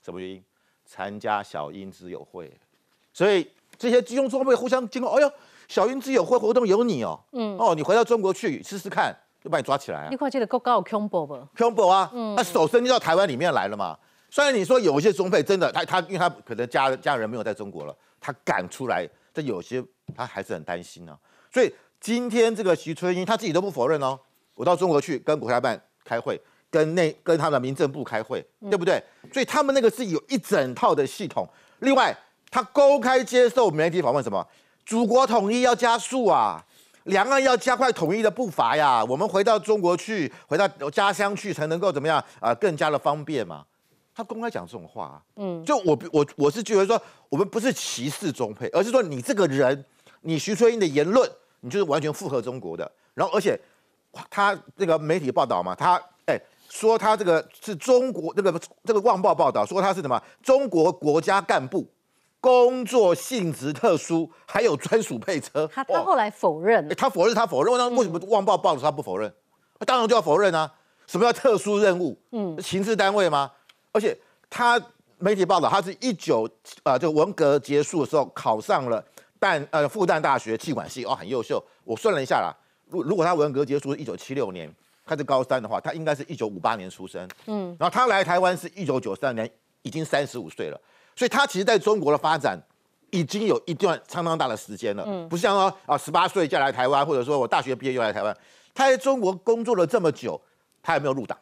[0.03, 0.43] 什么原因？
[0.85, 2.51] 参加小英之友会，
[3.13, 5.13] 所以这些金融中配互相监控。
[5.15, 5.31] 哎呦，
[5.67, 10.07] 小英之友会活动有你哦，嗯，哦，你回到中国去试试看，就把你抓起来啊。
[10.09, 13.97] 你看这个够高恐怖不恐怖啊，嗯，他手伸进到台湾里面来了嘛。
[14.29, 19.83] 虽然你说有一些中配真的，他他因为他可能家家人没有在中国了，他敢出来，但有些
[20.15, 21.17] 他还是很担心呢，
[21.51, 21.73] 所以。
[21.99, 24.17] 今天这个徐春英他自己都不否认哦，
[24.53, 29.01] 我到中国去跟国台办开会，跟那跟他的民政部开会，对不对？
[29.33, 31.49] 所以他们那个是有一整套的系统。
[31.79, 32.15] 另外，
[32.51, 34.47] 他公开接受媒体访问，什么？
[34.87, 36.63] 祖国统一要加速啊，
[37.03, 39.03] 两岸要加快统一的步伐呀。
[39.03, 42.55] 我们回到中国去，回到家乡去，才能够怎么样啊？
[42.55, 43.65] 更加的方便嘛。
[44.15, 49.83] 他公开讲这种话，嗯，就我我我是觉得说，我们不是歧视中配，而是说你这个人，
[50.21, 51.29] 你徐春英的言论。
[51.61, 53.59] 你就是完全符合中国的，然后而且
[54.29, 61.83] 他这个媒体报道嘛，他哎说他这个是中国这个这个旺报报道说他是什么中国国家干部，
[62.39, 65.67] 工作性质特殊，还有专属配车。
[65.73, 69.33] 他他后来否认，他否认他否认，那为什么旺报报道他不否认？
[69.85, 70.71] 当然就要否认啊！
[71.05, 72.17] 什么叫特殊任务？
[72.31, 73.51] 嗯，情治单位吗？
[73.91, 74.17] 而且
[74.49, 74.81] 他
[75.19, 76.49] 媒体报道，他是一九
[76.83, 79.03] 啊，就文革结束的时候考上了。
[79.39, 81.63] 但呃，复旦大学气管系哦，很优秀。
[81.83, 82.51] 我算了一下啦，
[82.89, 84.73] 如如果他文革结束是一九七六年，
[85.05, 87.27] 他是高三的话，他应该是一九五八年出生。
[87.45, 89.49] 嗯，然后他来台湾是一九九三年，
[89.83, 90.81] 已经三十五岁了。
[91.17, 92.57] 所以他其实在中国的发展
[93.09, 95.03] 已经有一段相当大的时间了。
[95.05, 98.37] 嗯，不像说啊，十八岁就来台湾，或者说我大学毕业又来台湾，
[98.73, 100.39] 他在中国工作了这么久，
[100.81, 101.37] 他有没有入党？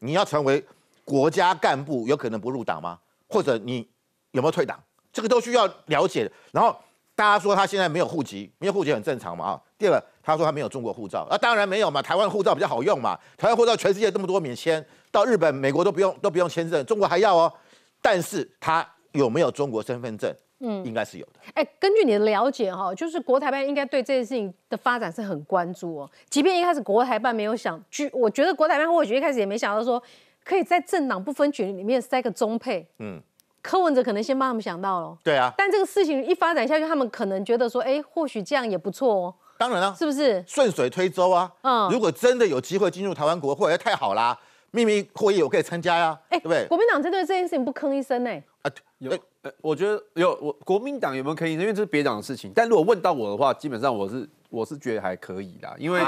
[0.00, 0.62] 你要成为
[1.04, 2.98] 国家干部，有可能不入党吗？
[3.28, 3.88] 或者你
[4.32, 4.78] 有没有退党？
[5.12, 6.30] 这个都需要了解。
[6.52, 6.76] 然后。
[7.16, 9.60] 大家说他现在没有户籍，没有户籍很正常嘛啊。
[9.76, 12.00] 第二个，他说他没有中国护照，那当然没有嘛。
[12.00, 17.52] 台湾护照比较好用嘛，台湾护照全世界这么多免签，到日本、美国都不用都不用签证，中国还要哦。
[18.00, 20.34] 但是他有没有中国身份证？
[20.60, 21.32] 嗯，应该是有的。
[21.54, 26.10] 哎，根据你的了解哈，就是国台办应该对这件事情的发展是很关注哦。
[26.28, 30.02] 即便一开始国台办没有想，据我觉得国台办或许一开始也没想到说，
[30.44, 32.86] 可以在政党不分群里面塞个中配。
[32.98, 33.20] 嗯。
[33.62, 39.34] 柯文哲可能先帮他们想到了，对啊，但这个事情一发展下去，他们可能觉得说，哎，或许这样也不错哦。
[39.58, 41.52] 当然了，是不是顺水推舟啊？
[41.60, 44.38] 嗯，如果真的有机会进入台湾国会，太好啦！
[44.70, 46.66] 秘密会议我可以参加呀，哎，对不对？
[46.68, 48.30] 国民党针对这件事情不吭一声呢？
[48.62, 49.12] 啊，有，
[49.60, 51.60] 我觉得有，我国民党有没有吭一声？
[51.60, 52.52] 因为这是别党的事情。
[52.54, 54.28] 但如果问到我的话，基本上我是。
[54.50, 56.00] 我是觉得还可以啦，因为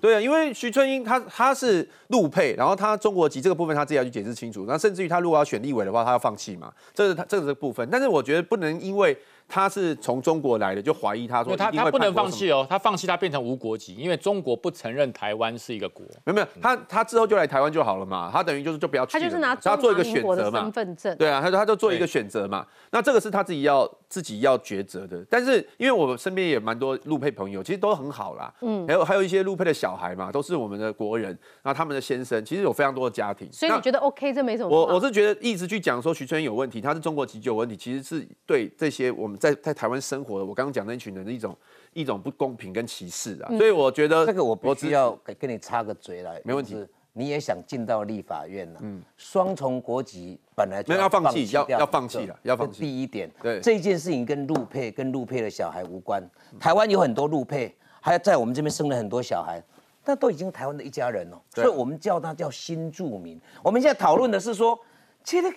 [0.00, 9.16] 对啊，因为徐春英他他是陆配，然后他中国籍这个部分他自己要去解释清楚，那甚至于他如果要选立委的话，他要放弃嘛，这是他这个这个部分，但是我觉得不能因为。
[9.48, 16.04] 他是从中国来的，就怀疑他说他他不能放弃哦，他放弃他变成无国籍，因为中国不承认台湾是一个国。
[16.24, 19.14] 没有没有，他他之后就来台湾就好了嘛，他等于就是就不要去。
[19.14, 21.16] 他就是拿他做一个选择嘛，身份证。
[21.16, 25.26] 对啊，他他就做一个选择嘛，那这个是他自己要自己要抉择的。
[25.30, 31.30] 但是因为我身边也蛮多陆配朋友，其实都很好啦，嗯，还有还有一些陆配的小孩嘛，都是我们的国人，
[31.62, 33.50] 然后他们的先生其实有非常多的家庭。
[33.50, 34.32] 所以你觉得 OK？
[34.32, 34.68] 这没什么。
[34.68, 40.18] 我我是觉得一直去讲说徐春英有问题，他是中国籍就有问题，其实是对这些我们在在台湾生。
[40.18, 41.56] 活的，我刚刚讲那一群人的一种
[41.94, 46.76] 一种不公平跟歧视啊，所以我觉得这个我必须要跟你插个嘴来，没问题。
[47.18, 52.80] 你也想进到立法院了，嗯，双重国籍本来就要放弃，要要放弃了，要放弃。
[52.80, 56.22] 第一点，对这件事情跟陆配跟陆配的小孩无关。
[56.60, 59.60] 台湾有很多陆配，还在我们这边生了很多小孩，
[60.04, 63.40] 那都已经台湾的一家人了，所以我们叫他叫新住民。
[63.64, 64.78] 我们现在讨论的是说，
[65.24, 65.52] 其实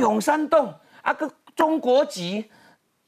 [0.00, 2.50] 永山洞啊个中国籍。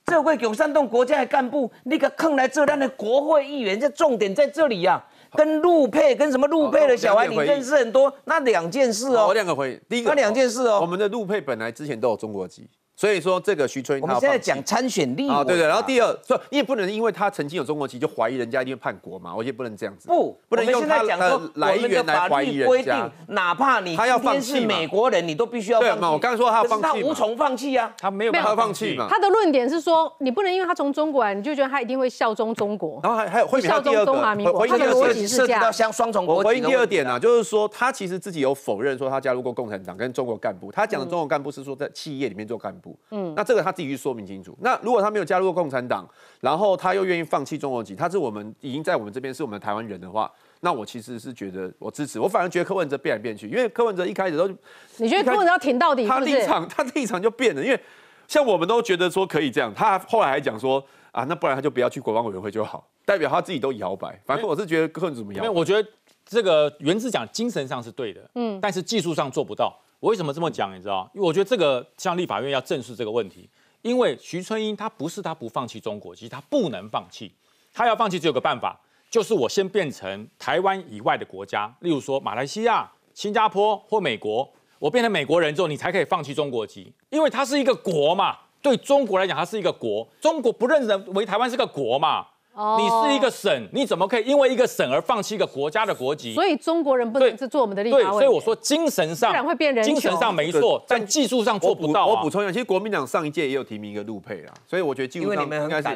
[0.06, 5.02] 这位永山洞国家的干部，那个坑来这样的国会议员，这重点在这里呀。
[5.36, 9.26] 跟陆配跟什么陆配的小孩，你认识很多，那两件事哦。
[9.28, 10.78] 我两个回，第一个，那两件事哦。
[10.80, 15.66] 我们的陆配本来之前都有中国籍，所以说这个徐春英，我们现在讲参选立委啊，对对。
[15.66, 20.06] 然后第二，说你也不能因为他曾经有中国籍就怀疑人家一定会叛国嘛，我也不能这样子。
[20.06, 23.10] 不，不能用他的来源来怀疑人家。
[23.28, 26.12] 哪怕你他要放弃是美国人，你都必须要对嘛？
[26.12, 29.08] 我刚刚说他放弃，他无从放弃啊，他没有办法放弃嘛。
[29.10, 33.00] 他的论点是说，你不能因为他从中国来，你就觉得他一定会效忠中国。
[33.02, 35.72] 然后还还有会效忠中华民国，他的逻辑是这样。
[35.72, 36.48] 像双重国籍。
[36.48, 42.83] 回应第二点啊，就是说他其实自己有否认说他加入过共产党跟中国干部，他讲的中国干部是说在企业里面做干部。
[43.10, 44.56] 嗯，那这个他自己去说明清楚。
[44.60, 46.08] 那如果他没有加入过共产党，
[46.40, 50.30] 然后他又愿意放弃中国籍，他是我们已经在我们这边是我们台湾人的话，
[50.60, 52.18] 那我其实是觉得我支持。
[52.18, 54.48] 我反而觉得柯文哲变来变去，因为柯文哲一开始都，
[54.96, 56.06] 你觉得柯文哲要挺到底？
[56.06, 57.80] 他立场他立场就变了，因为
[58.26, 64.20] 像我们都觉得说可以这样，他后来还讲说啊，那不然他就不要去国防委员会就好，代表他自己都摇摆。
[64.24, 65.44] 反正我是觉得柯文哲怎么样？
[65.44, 65.88] 因为我觉得
[66.26, 69.78] 这个原子讲精神上是对的，嗯，但是技术上做不到。
[70.04, 70.70] 我为什么这么讲？
[70.76, 71.10] 你知道？
[71.14, 73.48] 因为我觉得这个像立法院要正视这个问题。
[73.80, 77.32] 因为徐春英他不是他不放弃中国，其实他不能放弃，
[77.72, 78.78] 他要放弃只有个办法，
[79.10, 84.46] 就是我先变成台湾以外的国家，例如说马来西亚、新加坡或美国，
[84.78, 92.26] 我变成美国人之后，你才可以放弃中国籍，因为它是一个国嘛，对中国来讲它是一个国，中国不认认为台湾是个国嘛。
[92.56, 96.34] 你是一个省，你怎么可以因为一个省而放弃一个国家的国籍？
[96.34, 102.06] 所以中国人不能是做我们的立法对，所以我说精神上，不然会变人精神上没错，但技术上做不到。
[102.06, 105.88] 我补充一下，其实国民党上一届也有提名一个陆配啊，所以我觉得技术上应该是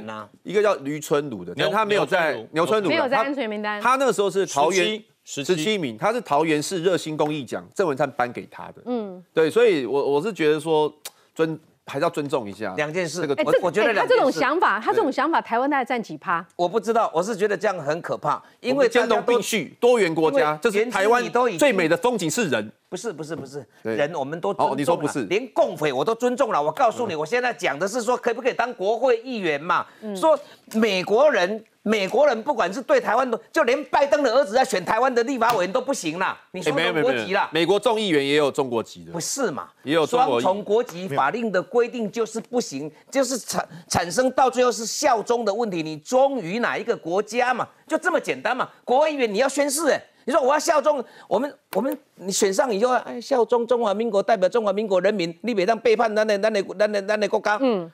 [0.42, 3.80] 一个叫驴春鲁的，但他没有在牛春鲁，没有在安全名单。
[3.80, 8.82] 他那个时候是桃园十七名，他是桃园市热心公益奖郑文灿颁给他的。
[8.86, 10.92] 嗯，对，所以我我是觉得说
[11.34, 11.58] 尊。
[11.88, 13.22] 还是要尊重一下两件事。
[13.22, 16.44] 哎，这我觉得他这种想法，他这种想法，台湾大概占几趴？
[16.54, 21.24] 我不知道，我是觉得这样很可怕，因为兼容并蓄，多元国家，这是台湾
[21.58, 22.70] 最美的风景是人。
[22.88, 24.78] 不是不是不是人，我们都尊重。
[24.78, 25.24] 你说不是？
[25.24, 26.62] 连共匪我都尊重了。
[26.62, 29.86] 我告诉你，我现在讲的是说，可不可以当国会议员嘛？
[30.16, 30.38] 说
[30.74, 31.64] 美国人。
[31.82, 36.38] 美国人不管是对台湾的，就连拜登的儿子在选台湾的立法委员都不行啦。
[36.50, 37.48] 你说中国籍啦？
[37.50, 39.70] 美国众议员也有中国籍的，不是嘛？
[39.84, 45.82] 也有双重国籍法令的规定就是不行，就是产产生到最后是效忠的问题。
[45.82, 47.66] 你忠于哪一个国家嘛？
[47.86, 48.68] 就这么简单嘛？
[48.84, 57.56] 国会议员你要宣誓，哎，你说我要效忠我们，我们你选上以后，哎，效忠中华民国，代表中华民国人民，你别当背叛咱的咱的咱的咱的国家。
[57.62, 57.90] 嗯。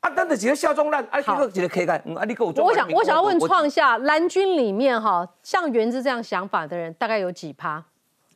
[0.00, 2.62] 啊，等的几个效忠烂，啊，几个几个可以干，嗯，啊，你给我做。
[2.62, 7.82] 我想，我想要问创下蓝军里面哈，像原子这样想法的人，大概有几趴？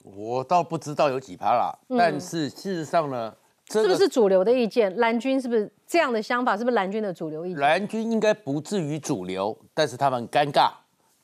[0.03, 3.35] 我倒不知道有几趴啦，但是事实上呢，
[3.71, 4.97] 是不是主流的意见？
[4.97, 6.57] 蓝军是不是这样的想法？
[6.57, 7.61] 是不是蓝军的主流意见？
[7.61, 10.71] 蓝军应该不至于主流，但是他们尴尬，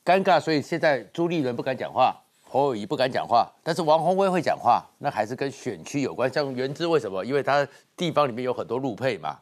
[0.05, 2.15] 尴尬，所以现在朱立伦不敢讲话，
[2.47, 6.31] 侯友谊不敢讲话，但是王宏威会讲话，那还是跟选区有关。
[6.31, 7.25] 像原之为什么？
[7.25, 9.35] 因为他地方里面有很多路配嘛。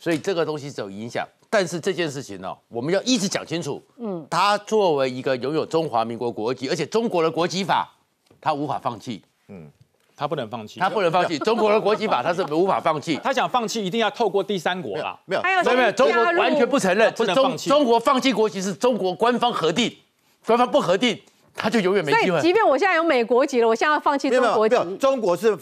[0.00, 3.82] 所以这个东西是有影响，但是这件事情呢，我们要一直讲清楚。
[3.98, 7.86] 嗯，他作为一个拥有中华民国国籍，而且中国的国籍法，
[8.40, 9.22] 他无法放弃。
[9.48, 9.70] 嗯，
[10.14, 13.18] 他不能放弃，他不能放弃 中国的国籍法，他是无法放弃。
[13.22, 15.18] 他想放弃，一定要透过第三国啦。
[15.24, 17.70] 没有，没有，没有，中国完全不承认，不能放弃。
[17.70, 19.96] 中国放弃国籍是中国官方核定，
[20.46, 21.20] 官方不核定，
[21.54, 22.28] 他就永远没机会。
[22.28, 24.96] 所以，即便我现在有美国籍了，我现在要放弃中国籍。
[24.96, 25.56] 中国是。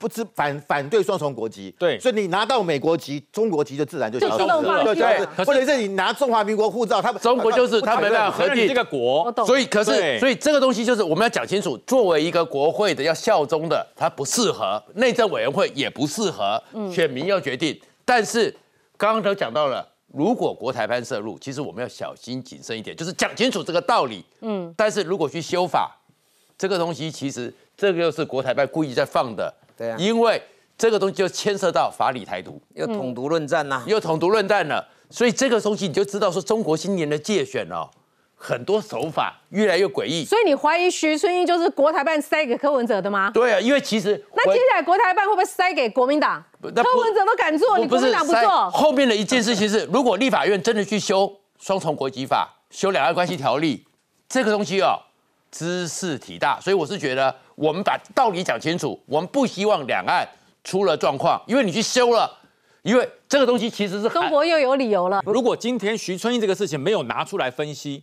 [0.00, 5.44] 不知反反对双重国籍，对，所以你拿到美国籍、中国籍就自然就消失了，对对。
[5.44, 16.58] 或者是你拿中华民国护照，他们中国就是他们的核定这个国，所以可是所以这个东西就是我们要讲清楚，作为一个国会的要效忠的，它不适合内政委员会也不适合，
[16.90, 17.78] 选民要决定。
[18.06, 18.56] 但是
[18.96, 24.24] 刚刚都讲到了，如果国台办涉入，其实我们要小心谨慎一点，就是讲清楚这个道理。
[24.40, 25.96] 嗯，但是如果去修法，
[26.58, 29.52] 这个东西其实这个又是国台办故意在放的。
[29.76, 30.42] 对啊因为
[30.76, 37.88] 这个东西就牵涉到法理台独，又统独论战呐，又统独论战了，所以这个东西你就知道说，中国今年的界选哦，
[38.42, 40.24] 很多手法越来越诡异。
[40.24, 43.30] 所以你怀疑徐春英就是国台办塞给柯文哲的吗？
[43.34, 46.42] 对啊，因为其实那接下来国台办会不会塞给国民党？
[46.62, 48.70] 柯文哲都敢做，你国民党不做？
[48.70, 53.84] 后面的一件事情是，如果立法院真的去修双重国籍法、修两岸关系条例，
[54.28, 54.98] 这个东西哦，
[55.50, 57.36] 知识体大，所以我是觉得。
[57.56, 60.26] 我们把道理讲清楚，我们不希望两岸
[60.64, 62.38] 出了状况，因为你去修了，
[62.80, 65.20] 因为这个东西其实是中国又有理由了。
[65.26, 68.02] 如果今天徐春英这个事情没有拿出来分析，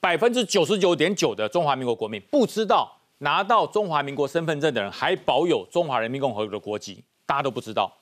[0.00, 7.92] 百分之九十九点九的中华民国国民不知道拿到中华民国身份证的人还保有中华人民共和国的国籍，大家都不知道。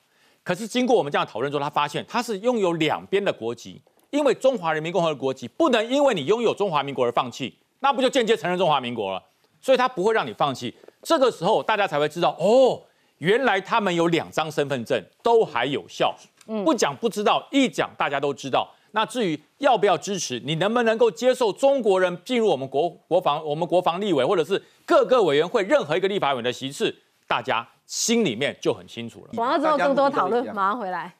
[0.43, 3.81] 可是经过我们这样讨论之后，他发现他是拥有两边的国籍，
[4.11, 9.23] 因为中华人民共和国国籍不能因为你拥有中华民国而放弃，那不就间接承认中华民国了？
[9.61, 10.75] 所以他不会让你放弃。
[11.01, 12.79] 这个时候，大家才会知道哦，
[13.17, 16.15] 原来他们有两张身份证都还有效。
[16.47, 18.69] 嗯不讲不知道，一讲大家都知道。
[18.95, 26.95] 那至于要不要支持，你能不能够接受中国人进入我们国国防、我们国防立委，或者是各个委员会任何一个立法委员的席次，
[27.27, 29.31] 大家心里面就很清楚了。
[29.35, 31.13] 我要之后更多讨论，马上回来。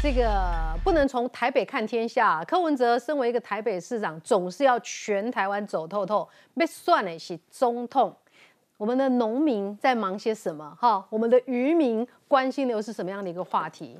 [0.00, 2.44] 这个不能从台北看天下。
[2.44, 6.28] 柯文哲身为一个台北市长，总是要全台湾走透透。
[6.54, 8.16] 被算的是中痛。
[8.82, 10.76] 我们的农民在忙些什么？
[10.76, 13.96] 哈，我们的渔民关心的又是什么样的一个话题？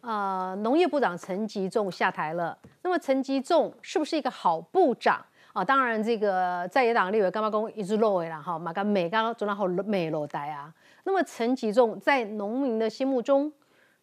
[0.00, 2.58] 呃，农业部长陈吉仲下台了。
[2.82, 5.64] 那么陈吉仲是不是一个好部长啊？
[5.64, 10.74] 当然，这个在野党立委干嘛公一直落尾了哈，马干美刚刚做到好美落呆啊。
[11.04, 13.52] 那么陈吉仲在农民的心目中，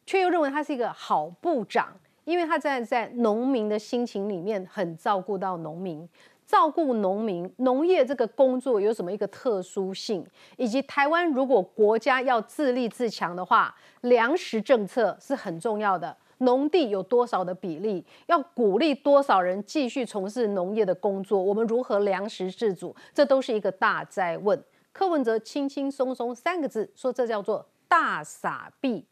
[0.05, 1.89] 却又认为他是一个好部长，
[2.23, 6.07] 因为他在在农民的心情里面很照顾到农民。
[6.51, 10.21] 照顾农民，农业这个工作有什么一个特殊性？
[10.57, 16.13] 以及台湾如果国家要自立自强的话，粮食政策是很重要的。
[16.39, 18.05] 农地有多少的比例？
[18.25, 21.41] 要鼓励多少人继续从事农业的工作？
[21.41, 22.93] 我们如何粮食自主？
[23.13, 24.61] 这都是一个大灾问。
[24.91, 29.05] 柯文哲轻轻松松三个字说，这叫做大傻逼，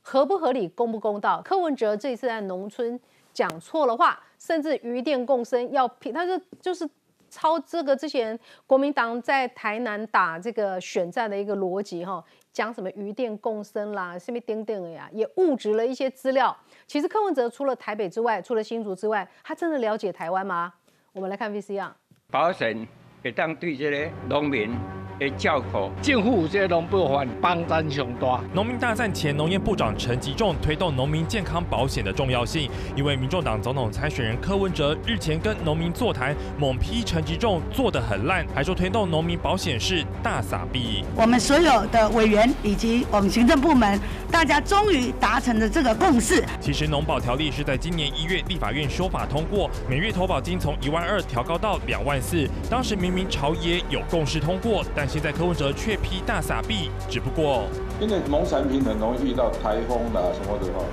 [0.00, 0.66] 合不合理？
[0.68, 1.42] 公不公道？
[1.44, 2.98] 柯文哲这次在农村。
[3.34, 6.88] 讲错了话，甚至余电共生要拼，他是就是
[7.28, 12.22] 抄这个之前国民党在台南打这个选战的一个逻辑哈，
[12.52, 16.56] 讲什么余电共生啦，什么等等的呀，也误植了一些资料。
[16.86, 20.72] 其实柯文哲除了台北之外，除了新竹之外，他真的了解台湾吗？
[21.12, 21.90] 我们来看 VCR。
[22.30, 22.86] 保险
[23.22, 24.70] 会当对这个农民。
[25.18, 28.38] 的叫苦，政府这农部分帮咱上大。
[28.52, 41.02] 农民大战前，农业部长陈吉仲推动农民健康保险的重要性，因为民众党总统参选人柯文哲日前跟农民座谈，猛批陈吉仲做得很烂，还说推动农民保险是大傻逼。
[41.16, 43.98] 我们所有的委员以及我们行政部门，
[44.30, 46.44] 大家终于达成了这个共识。
[46.60, 57.68] 其实农保条例是在今年一月立法院修法通过，每月投保金从一万二调高到两万四，当时明明朝野有共识通过，但现在柯文哲却批大傻逼，只不过
[58.00, 60.84] 因为农产品很容易遇到台风啦什么的话，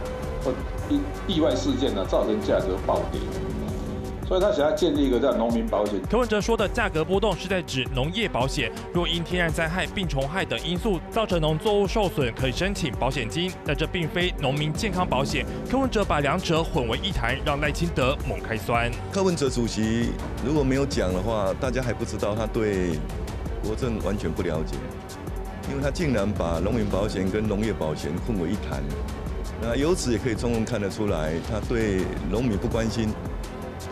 [0.43, 0.53] 或
[0.91, 3.19] 意意外事件呢，造成价格暴跌，
[4.33, 6.01] 所以他想要建立一个叫农民保险。
[6.09, 15.45] 柯文哲说的价格波动是在指农业保险，若因天然灾害、病虫害等因素造成农作物受损，可以申请保险金，但这并非农民健康保险。
[15.69, 18.89] 柯文哲把两者混为一谈，让赖清德猛开酸。
[19.11, 20.09] 柯文哲主席
[20.43, 22.97] 如果没有讲的话，大家还不知道他对。
[23.61, 24.75] 国政完全不了解，
[25.69, 28.83] 因为他竟然把农民保险跟农业保险混为一谈，
[29.61, 33.07] 那由此也可以充分看得出来，他对农民不关心，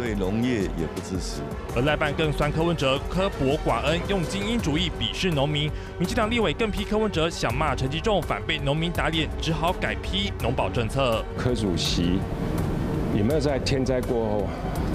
[0.02, 1.41] 对农业也不支持。
[1.76, 5.70] 而赖办更酸柯文哲刻薄寡恩，用精英主义鄙视农民。
[5.99, 11.24] 民进党立委更批柯文哲想骂陈吉仲，反被农民打脸，只好改批农保政策。
[11.38, 12.18] 柯主席
[13.16, 14.47] 有没有在天灾过后？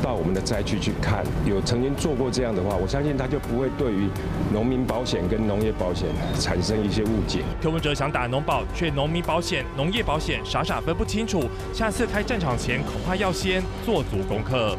[0.03, 4.07] 到我们的灾区去看，有曾经做过这样的话，我相信他就不会对于
[4.53, 6.07] 农民保险跟农业保险
[6.39, 7.41] 产生一些误解。
[7.63, 11.45] 柯文哲想打农保，却农民保险、农业保险傻傻分不清楚。
[11.73, 14.77] 下次开战场前，恐怕要先做足功课。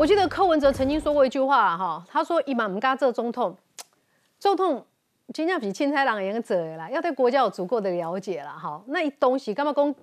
[0.00, 3.54] 我记得柯文哲曾经说过一句话哈，他说：“伊嘛唔敢做总统，
[4.40, 4.82] 总统
[5.34, 8.82] 真正比钦差人严者啦，要对国家有足够的了解啦哈。
[8.86, 9.94] 那一东西干嘛讲？”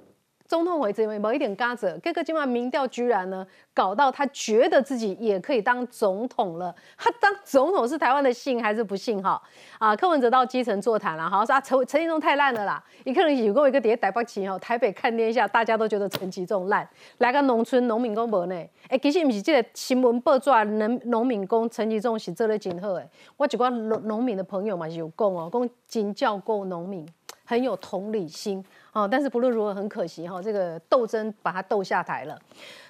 [0.48, 6.74] 总统回这边某一点嘎子，哥哥今晚民调居然呢搞到他觉得自己也可以当总统了。
[6.98, 9.42] 他当总统是台湾的幸还是不幸哈？
[9.78, 12.82] 啊，柯文哲到基层座谈了，好说啊陈陈其中太烂了啦。
[13.04, 16.88] 一个人有过一个碟台北旗哈，台北看天下，大家都觉得陈其中烂。
[17.18, 18.56] 来个农村农民工无呢？
[18.88, 23.10] 哎，其实不是这个新闻报纸农农民工陈其中是做得真好诶。
[23.36, 27.06] 我一寡农农民的朋友嘛是有讲哦，讲真照顾农民，
[27.48, 28.64] 很有同理心。
[28.92, 32.38] 哦，但是不论如何，很可惜哈，这个斗争把他斗下台了。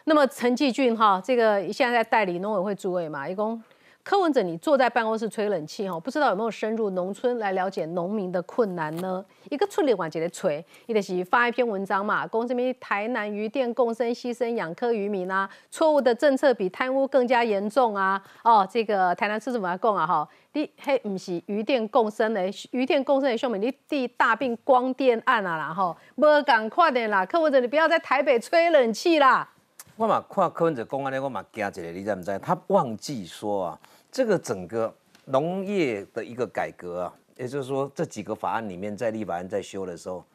[0.05, 3.61] 那么陈继俊哈，这个现在在代理农委会主委嘛，一共。
[4.07, 9.21] 柯文哲，你坐在办公室吹冷气哈，不知道有没有深入农村来了解农民的困难呢？
[9.49, 18.23] 一个村里往这里吹，一个是发一篇文章嘛，讲什么台南渔电共生牺牲养科渔民啊，错误的政策比贪污更加严重啊！
[18.45, 29.49] 哦，这个台南市政府来讲啊哈，你嘿不是渔电共生的，渔电共生的兄弟你地大病光电案啊啦哈，无赶快点啦，柯文哲你不要在台北吹冷气啦！
[29.97, 32.39] 我嘛看柯文哲公安的，我嘛惊一个，你知唔知？
[32.39, 33.79] 他忘记说啊。
[34.17, 34.91] 这个整个
[35.25, 40.25] 农业的一个改革啊，也就是说这几个法案里面，在立法院在修的时候，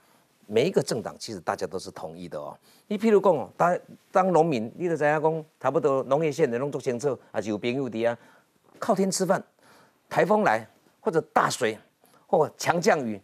[0.46, 2.56] 每一个政党其实大家都是同意的哦。
[2.86, 3.80] 你譬如讲哦，当
[4.12, 8.16] 当农民，你都知影讲，差不多农业县的拢做清楚，还是有朋友的啊，
[8.78, 9.42] 靠天吃饭。
[10.08, 10.64] 台风来
[11.00, 11.76] 或者大水
[12.28, 13.20] 或强降雨，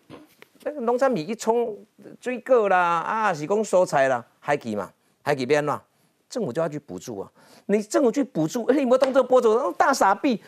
[0.65, 1.79] 那个农产品一冲，
[2.21, 4.93] 水果啦啊是讲蔬菜啦，海奇嘛，
[5.23, 5.81] 海奇变啦，
[6.29, 7.31] 政府就要去补助啊。
[7.67, 10.43] 你政府去补助，你没动这个波主，大傻逼。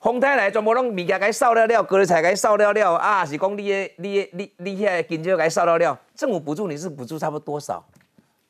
[0.00, 3.24] 风台来全部拢物件该扫了了，隔日菜该扫了了啊！
[3.24, 5.96] 是讲你的、你的、你、你遐经济该扫了了。
[6.16, 7.74] 政府补助你是补助差不多多少？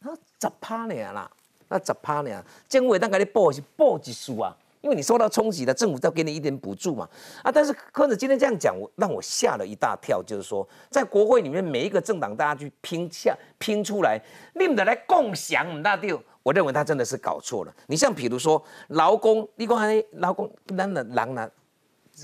[0.01, 0.09] 啊
[0.41, 1.31] 十趴尔啦，
[1.69, 2.45] 那十趴尔？
[2.71, 7.09] 政府当给你报是补一数啊，因为你受到冲击了，政府要给你一点补助嘛。
[7.43, 14.21] 啊，但是柯子今天这样讲，我让我吓了一大跳，就是说在国会里面每一个政党大家去拼下拼出来，
[14.55, 16.23] 你们来共享，唔大丢。
[16.43, 17.73] 我认为他真的是搞错了。
[17.87, 21.49] 你像比如说劳工，你讲哎劳工，咱的人呢，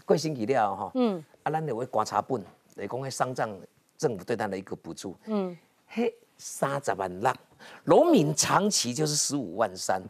[0.05, 2.45] 贵星期了哈，嗯，啊，咱就会观察本，
[2.75, 3.49] 来讲迄商账
[3.97, 5.57] 政府对他的一个补助，嗯，
[5.87, 7.33] 嘿，三十万六，
[7.85, 10.03] 农民长期就是十五万三，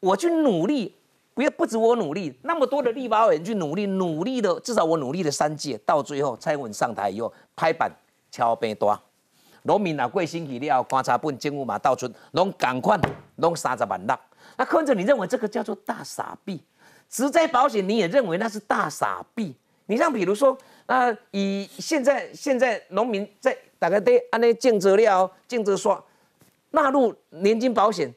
[0.00, 0.94] 我去努力，
[1.38, 7.88] 不要不止我努力，那么多的立法委员去努力，努力的至少我努力了三届，到最后蔡英文上台以后拍板
[8.28, 9.00] 敲边多。
[9.62, 12.98] 农民啊，过星期了，观察本政府嘛到处拢赶快
[13.36, 14.18] 拢三十万六。
[14.56, 16.60] 那坤子，你认为这个叫做大傻逼？
[17.08, 19.54] 植灾保险你也认为那是大傻逼？
[19.86, 20.58] 你像比如说，
[20.88, 26.02] 那以现在现在农民在大概得按那建资料、建资刷
[26.72, 28.12] 纳入年金保险，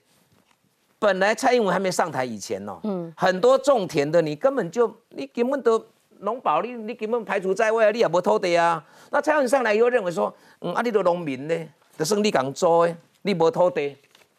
[1.02, 5.84] 本来蔡英文还没上台以前哦，嗯，很多种田的你根本就你根本都
[6.20, 8.84] 农保你你根本排除在外啊，你也无土地啊。
[9.10, 10.32] 那蔡英文上来以后认为说。
[10.64, 13.98] 嗯，啊，你都农民呢，就算你讲做诶，你无土地，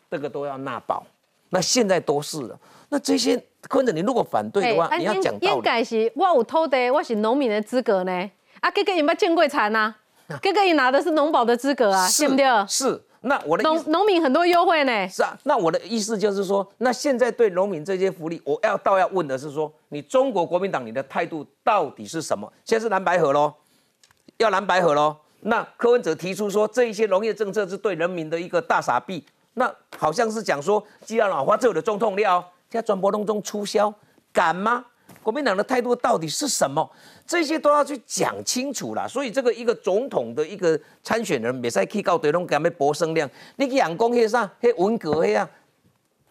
[0.09, 1.05] 这个都要纳保。
[1.51, 2.57] 那现在都是了。
[2.91, 5.57] 那这些坤子，你如果反对的话，你要讲道理。
[5.57, 8.31] 应该是我有土地，我是农民的资格呢。
[8.61, 9.97] 啊，哥哥有没有见过产啊？
[10.41, 12.47] 哥哥你拿的是农保的资格啊，对不对？
[12.69, 13.03] 是。
[13.23, 15.09] 那我的农农民很多优惠呢。
[15.09, 15.39] 是啊。
[15.45, 22.53] 那我的意思就是说，那现在对农民这些福利，我要倒要问的是说，你中国国民党你的态度到底是什么？
[22.65, 23.55] 现在是蓝白河喽，
[24.39, 25.17] 要蓝白河喽。
[25.41, 29.25] 那柯文哲提出说，这一些农业政策是对人民的一个大傻逼。
[29.55, 33.93] 那好像是讲说，既然老花这有的中痛料，现在转播当中促销，
[34.33, 34.85] 敢吗？
[35.23, 36.89] 国民党的态度到底是什么？
[37.27, 39.09] 这些都要去讲清楚了。
[39.09, 43.29] 所以这个一个总统的一个参选人，别再去告对拢干咩博声量。
[43.57, 45.49] 你去阳光迄啥，迄文革迄啊，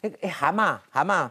[0.02, 1.30] 迄迄蛤蟆蛤蟆。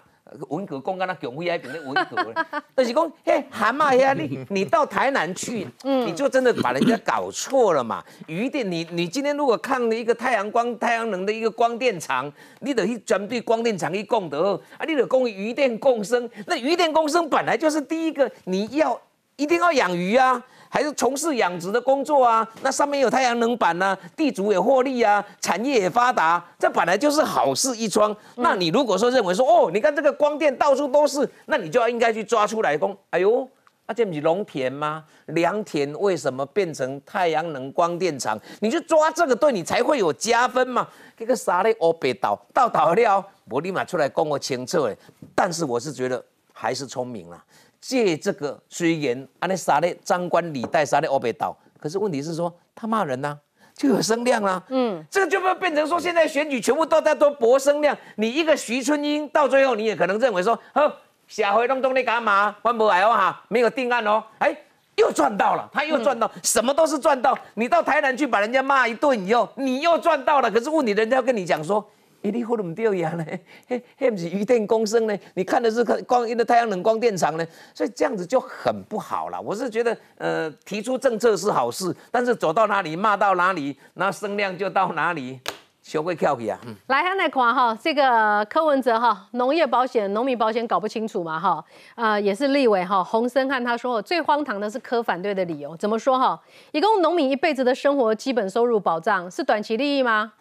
[0.49, 2.35] 文革讲，敢那强威还变成文革，
[2.77, 8.03] 就是讲，嘿，蛤蟆呀，你你到台南去，你就真的把人家搞错了嘛。
[8.27, 19.01] 余电，你你今天如果看了一个太阳光、太阳能的一个光电厂，你得去针对光电厂去供得，啊，你得供余电共生，那余电共生本来就是第一个，你要
[19.37, 20.43] 一定要养鱼啊。
[20.73, 22.49] 还是从事养殖的工作啊？
[22.63, 28.17] 那上面有太阳能板呢，地主也获利啊，产业也发达，这本来就是好事一桩。
[28.37, 33.43] 那你如果说认为说，哦，你看这个光电到处都是，那你就要应该去抓出来讲，哎呦，
[33.87, 35.05] 啊这不是农田吗？
[35.27, 38.39] 良田为什么变成太阳能光电厂？
[38.61, 40.87] 你去抓这个，对你才会有加分嘛。
[41.17, 41.73] 这个啥嘞？
[41.81, 44.97] 欧北岛到岛了，我立马出来供我清澈哎。
[45.35, 47.45] 但是我是觉得还是聪明了。
[47.81, 53.37] 借这个虽然安尼杀的张冠李戴杀的欧北岛，可是问题是说他骂人呐，
[53.75, 54.63] 就有声量啦。
[54.69, 57.97] 嗯，这个就会变成说现在选举全部都在都博声量。
[58.17, 60.95] 你一个徐春英到最后你也可能认为说，呵，
[61.27, 62.55] 下回弄东你干嘛？
[62.63, 64.23] 翻不来哦哈，没有定案哦。
[64.39, 64.55] 哎，
[64.97, 67.37] 又赚到了，他又赚到，什么都是赚到。
[67.55, 70.51] 你到台南去把人家骂一顿以后，你又赚到了。
[70.51, 71.83] 可是问你人家要跟你讲说。
[72.23, 73.25] 一粒火都唔掉呀呢，
[73.67, 75.19] 嘿，嘿不是余电共生呢？
[75.35, 79.41] 你看的是光阴的太阳能光电厂呢，所以这样子就很不好了。
[79.41, 85.41] 我是觉得，呃，提出政策是好事，但是走到哪里骂到哪里，那声量就到哪里，
[85.83, 86.61] 学会跳皮啊。
[86.89, 91.65] 来，他来看哈，这个柯文哲哈，农业保险、农民保险搞不清楚嘛哈，
[91.95, 96.39] 呃，也是立委哈，洪森汉他说最荒唐的是柯反对的理由，怎么说哈？
[96.73, 100.35] 一共农民一辈子的生活基本收入保障是短期利益吗？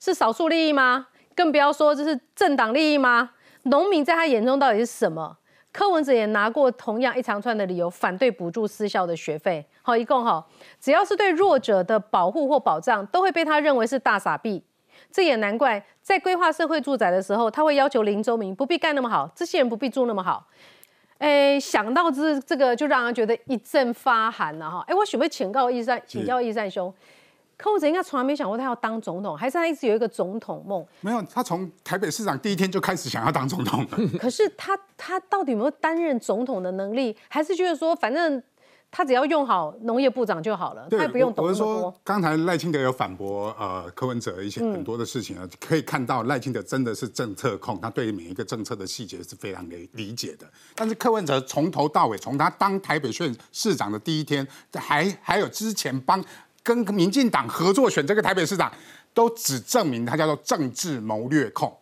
[0.00, 1.08] 是少数利益吗？
[1.36, 3.30] 更不要说这是政党利益吗？
[3.64, 5.36] 农民在他眼中到底是什么？
[5.70, 9.64] 柯文哲也拿过同样一长串的理由反对补助私校的学费。
[9.82, 10.44] 好，一共哈，
[10.80, 14.64] 只要是对弱者的保护或保障，都会被他认为是大傻逼。
[15.12, 20.46] 这也难怪，在规划社会住宅的时候，他会要求林州民不必盖那么好，这些人不必住那么好。
[21.18, 24.82] 哎，想到这这个，就让人觉得一阵发寒了哈。
[24.86, 26.92] 哎，我许会请教易善，请教易善兄。
[27.56, 30.86] 柯文哲应该从来没想过他要当总统，还是他一直有一个总统梦？
[31.00, 33.98] 没有，他从台北市长第一天就开始想要当总统了。
[34.20, 37.16] 可是他他到底有没有担任总统的能力？
[37.28, 38.42] 还是觉得说反正
[38.90, 41.92] 他只要用好农业部长就好了，他也不用懂我是说。
[42.04, 50.46] 刚才赖清德有反驳呃柯文哲一些很多的事情啊，可以看到赖清德真的是政策控，他对每一个政策的细节是非常理理解的。
[50.74, 56.24] 但是柯文哲从头到尾，从他当台北县市长的第一天，还还有之前帮
[56.66, 58.72] 跟民进党合作选这个台北市长，
[59.14, 61.72] 都只证明他叫做政治谋略控。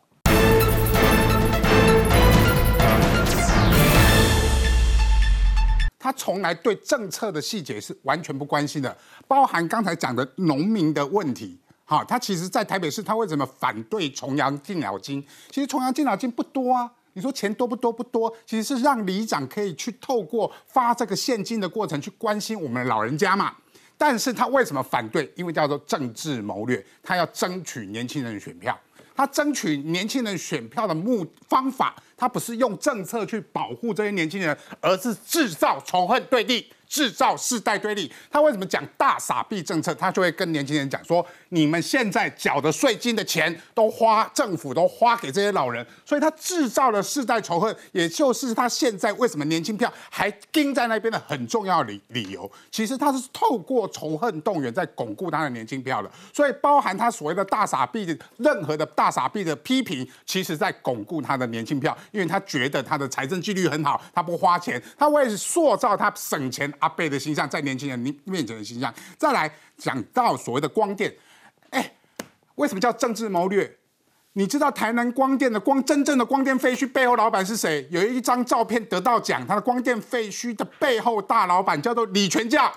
[5.99, 8.95] 他从来对政策的细节是完全不关心的，
[9.26, 11.59] 包含刚才讲的农民的问题。
[11.87, 15.26] 好，他其实，在台北市，他为什么反对重阳敬老金？
[15.51, 17.91] 其实重阳敬老金不多啊，你说钱多不多？
[17.91, 23.55] 不多，其实是让里长可以去透过发这个现金的过程去关心我们的老人家嘛。
[23.97, 25.30] 但是他为什么反对？
[25.36, 28.78] 因为叫做政治谋略，他要争取年轻人选票。
[29.16, 36.66] 他争取年轻人选票的目方法，他不是用政策去保护这些年轻人，而是制造仇恨对立。
[36.95, 39.92] 制造世代对立，他为什么讲大傻逼政策？
[39.97, 52.49] 他就会跟年轻人讲说：你们现在缴的税金的钱都花政府都花给这些老人，所以他制造了世代仇恨，也就是他现在为什么年轻票还盯在那边的很重要理理由。
[52.70, 66.72] 其实他是透过仇恨动员在巩固他的年轻票的，所以包含他所谓的大傻逼的任何的大傻逼的批评，其实在巩固他的年轻票，因为他觉得他的财政纪律很好，他不花钱，他为塑造他省钱。
[66.85, 71.11] 阿贝的形象在年轻人面面前的形象，再来讲到所谓的光电，
[71.70, 71.91] 哎，
[72.57, 73.78] 为什么叫政治谋略？
[74.35, 77.89] 你知道台南光电的光真正的光电废墟背后老板是谁？
[77.91, 82.70] 有一张照片得到奖，他的光电废墟的背后大老板叫做李全教。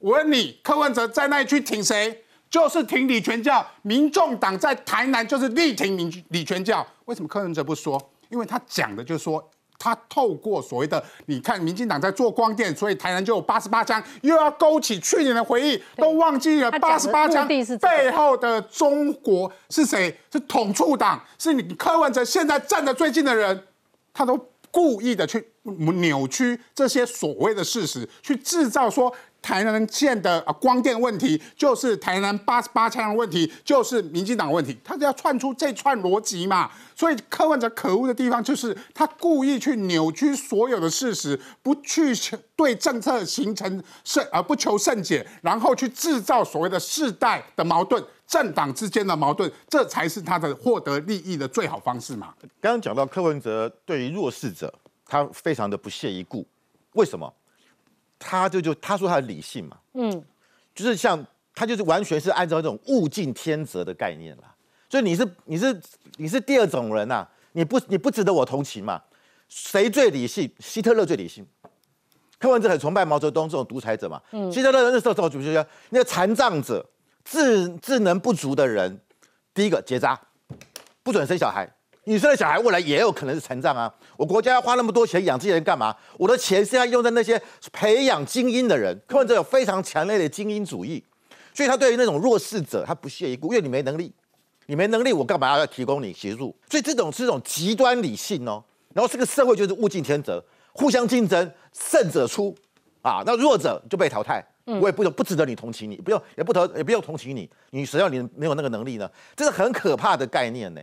[0.00, 2.24] 我问你，柯文哲在那一区挺谁？
[2.50, 3.64] 就是挺李全教。
[3.82, 6.84] 民众党在台南就是力挺李李全教。
[7.04, 8.10] 为什么柯文哲不说？
[8.30, 9.48] 因为他讲的就是说。
[9.78, 20.16] 他透过所谓的，你看，民进党在做光电，所以台南就有八十八枪，又要勾起去年的回忆，都忘记了八十八枪背后的中国是谁？
[20.32, 23.64] 是统促党，是你柯文哲现在站得最近的人，
[24.12, 24.38] 他都
[24.74, 29.14] 故意的去扭曲这些所谓的事实，去制造说。
[29.44, 36.70] 台南县的啊光电问题，就是台南八十八枪的问题，就是民进党问题，他就要串出这串逻辑嘛。
[36.96, 42.16] 所以柯文哲可恶的地方，就是他故意去扭曲所有的事实，不去
[42.56, 52.34] 对政策形成胜而不求甚解，然后去制造所谓的世代的矛盾、政党之间的矛盾，这才是他的获得利益的最好方式嘛。
[52.60, 54.72] 刚刚讲到柯文哲对于弱势者，
[55.06, 56.46] 他非常的不屑一顾，
[56.92, 57.32] 为什么？
[58.18, 60.24] 他就就他说他的理性嘛，嗯，
[60.74, 61.22] 就是像
[61.54, 64.54] 他就是完全是按照这种物竞天择的概念啦，
[64.88, 65.78] 所以你是你是
[66.16, 69.02] 你是第二种人呐，你不你不值得我同情嘛？
[69.48, 70.50] 谁最理性？
[70.58, 71.46] 希特勒最理性。
[72.38, 75.52] 柯文哲很崇拜毛泽东这种独裁者嘛，嗯，希特勒那时候做主席，
[75.90, 76.84] 那个残障者、
[77.24, 79.00] 智智能不足的人，
[79.52, 80.20] 第一个结扎，
[81.02, 81.68] 不准生小孩。
[82.06, 83.90] 你生的小孩未来也有可能是残障啊！
[84.18, 85.96] 我国家要花那么多钱养这些人干嘛？
[86.18, 87.40] 我的钱是要用在那些
[87.72, 88.94] 培养精英的人。
[89.08, 91.02] 柯文哲有非常强烈的精英主义，
[91.54, 94.12] 所以他对于那种弱势者，他不屑一顾，因为你没能力，
[94.66, 96.54] 你没能力，我干嘛要提供你协助？
[96.68, 98.62] 所以这种是一种极端理性哦。
[98.92, 100.44] 然后这个社会就是物竞天择，
[100.74, 102.54] 互相竞争，胜者出
[103.00, 104.44] 啊，那弱者就被淘汰。
[104.64, 109.10] 我也不不值得你同情你，不用也不得也不用同情你，你谁要你没有那个能力呢？
[109.36, 110.80] 这是很可怕的概念呢。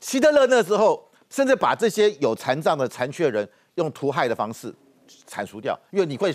[0.00, 4.74] 希特勒那时候甚至把这些有残障的残缺人用屠害的方式
[5.26, 6.34] 铲除掉，因为你会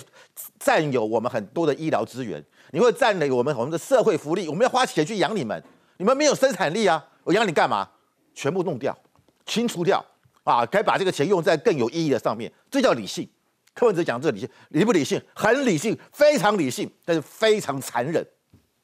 [0.60, 5.62] 占有我们很多的医疗资源，你会占领我们我们的社会福利，我们要花钱去养你们，
[5.98, 7.90] 你们没有生产力啊，我养你干嘛？
[8.34, 8.96] 全部弄掉，
[9.46, 10.06] 清除掉
[10.44, 10.66] 啊！
[10.66, 13.28] 该把这个钱用在更有意义的上面，这叫理性。
[13.76, 15.22] 柯文哲讲这理性，理不理性？
[15.34, 18.26] 很理性，非常理性，但是非常残忍。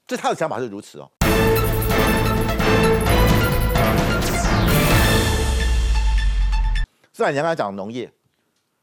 [0.06, 1.10] 这他的想法是如此哦。
[7.14, 8.12] 虽然你刚才讲农业，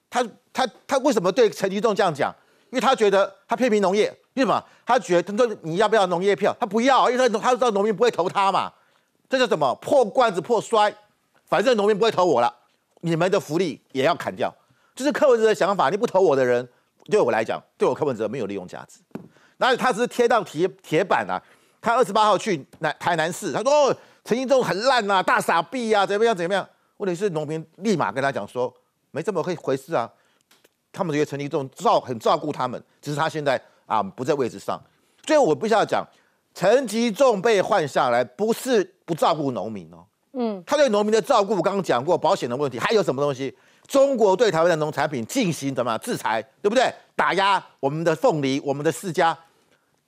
[0.09, 2.35] 他他他为什么对陈吉仲这样讲？
[2.71, 4.65] 因为他觉得他批评农业，为什么？
[4.87, 6.57] 他觉得他说你要不要农业票？
[6.59, 8.73] 他不要，因为他他知道农民不会投他嘛。
[9.29, 10.95] 这叫什么破罐子破摔？
[11.45, 12.51] 反正农民不会投我了，
[13.03, 14.55] 你们的福利也要砍掉。
[14.99, 16.69] 就是柯文哲的想法，你不投我的人，
[17.05, 18.99] 对我来讲，对我柯文哲没有利用价值。
[19.57, 21.41] 然后他只是贴到铁铁板啊。
[21.81, 23.95] 他二十八号去南台南市，他说
[24.25, 26.69] 陈吉仲很烂啊，大傻逼啊，怎么样怎么样？
[26.97, 28.75] 问题是农民立马跟他讲说，
[29.13, 30.11] 没这么回回事啊，
[30.91, 34.77] 他们觉得陈吉仲照很照顾他们，只是他现在啊不在位置上。
[35.23, 36.05] 最后我必须要讲，
[36.53, 43.57] 陈吉仲被换下来不是不照顾农民哦，嗯，他对农民的照顾刚刚讲过保险的问题，还有什么东西？
[43.89, 46.93] 中国对台湾的农产品进行什么制裁，对不对？
[47.17, 49.37] 打压我们的凤梨、我们的世家，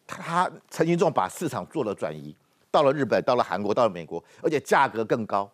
[0.06, 2.36] 他陈金仲把市场做了转移，
[2.70, 5.50] 到了日本、到了韩国、到了美国，而且价格更高，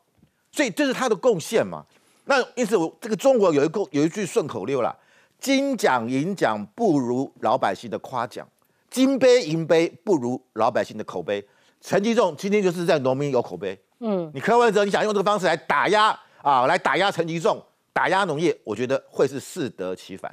[0.50, 1.84] 所以这是他的贡献嘛。
[2.24, 4.94] 那因此，我这个中国有一个有一句顺口溜啦：
[5.38, 8.44] 金奖银奖不如老百姓的夸奖，
[8.90, 11.46] 金杯银杯不如老百姓的口碑。
[11.80, 17.62] 陈吉仲今天就是在农民有口碑，嗯，你柯文哲你想用这个方式来打压啊，来打压陈吉仲，
[17.96, 20.30] 打压农业，我觉得会是适得其反。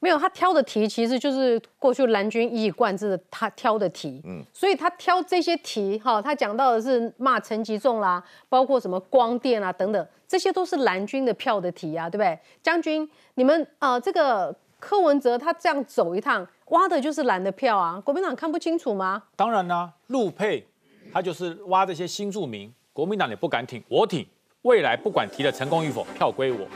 [0.00, 12.38] 没有，他挑的题其实就是过去蓝军一以贯之的他挑的题，嗯，所以他挑这些题哈，他讲到的是骂陈吉仲啦，包括什么光电啊等等，这些都是蓝军的票的题啊，对不对？
[12.62, 19.22] 将军，你们呃，这个柯文哲他这样走一趟，挖的就是蓝的票啊，国民党看不清楚吗？
[19.34, 20.66] 当然啦，陆配。
[21.10, 24.26] 他就是挖这些新住民，国民党也不敢挺，我挺。
[24.62, 26.66] 未来不管提的成功与否，票归我。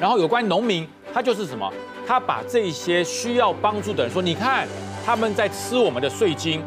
[0.00, 1.70] 然后有关农民，他就是什么？
[2.06, 4.66] 他把这些需要帮助的人说，你看
[5.04, 6.62] 他们在吃我们的税金，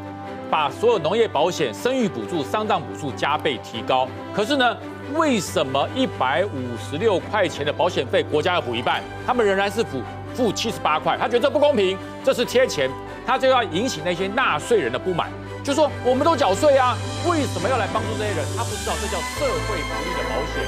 [0.52, 4.08] 把所有农业保险、生育补助、丧葬补助加倍提高。
[4.34, 4.78] 可是呢，
[5.16, 10.00] 为什么一百五十六块钱的保险费国家要补一半，他们仍然是补
[10.36, 11.18] 付七十八块？
[11.20, 12.90] 他觉得这不公平，这是贴钱，
[13.26, 15.30] 他就要引起那些纳税人的不满。
[15.64, 16.96] 就说我们都缴税啊，
[17.28, 18.46] 为什么要来帮助这些人？
[18.56, 20.64] 他不知道这叫社会福利的保险，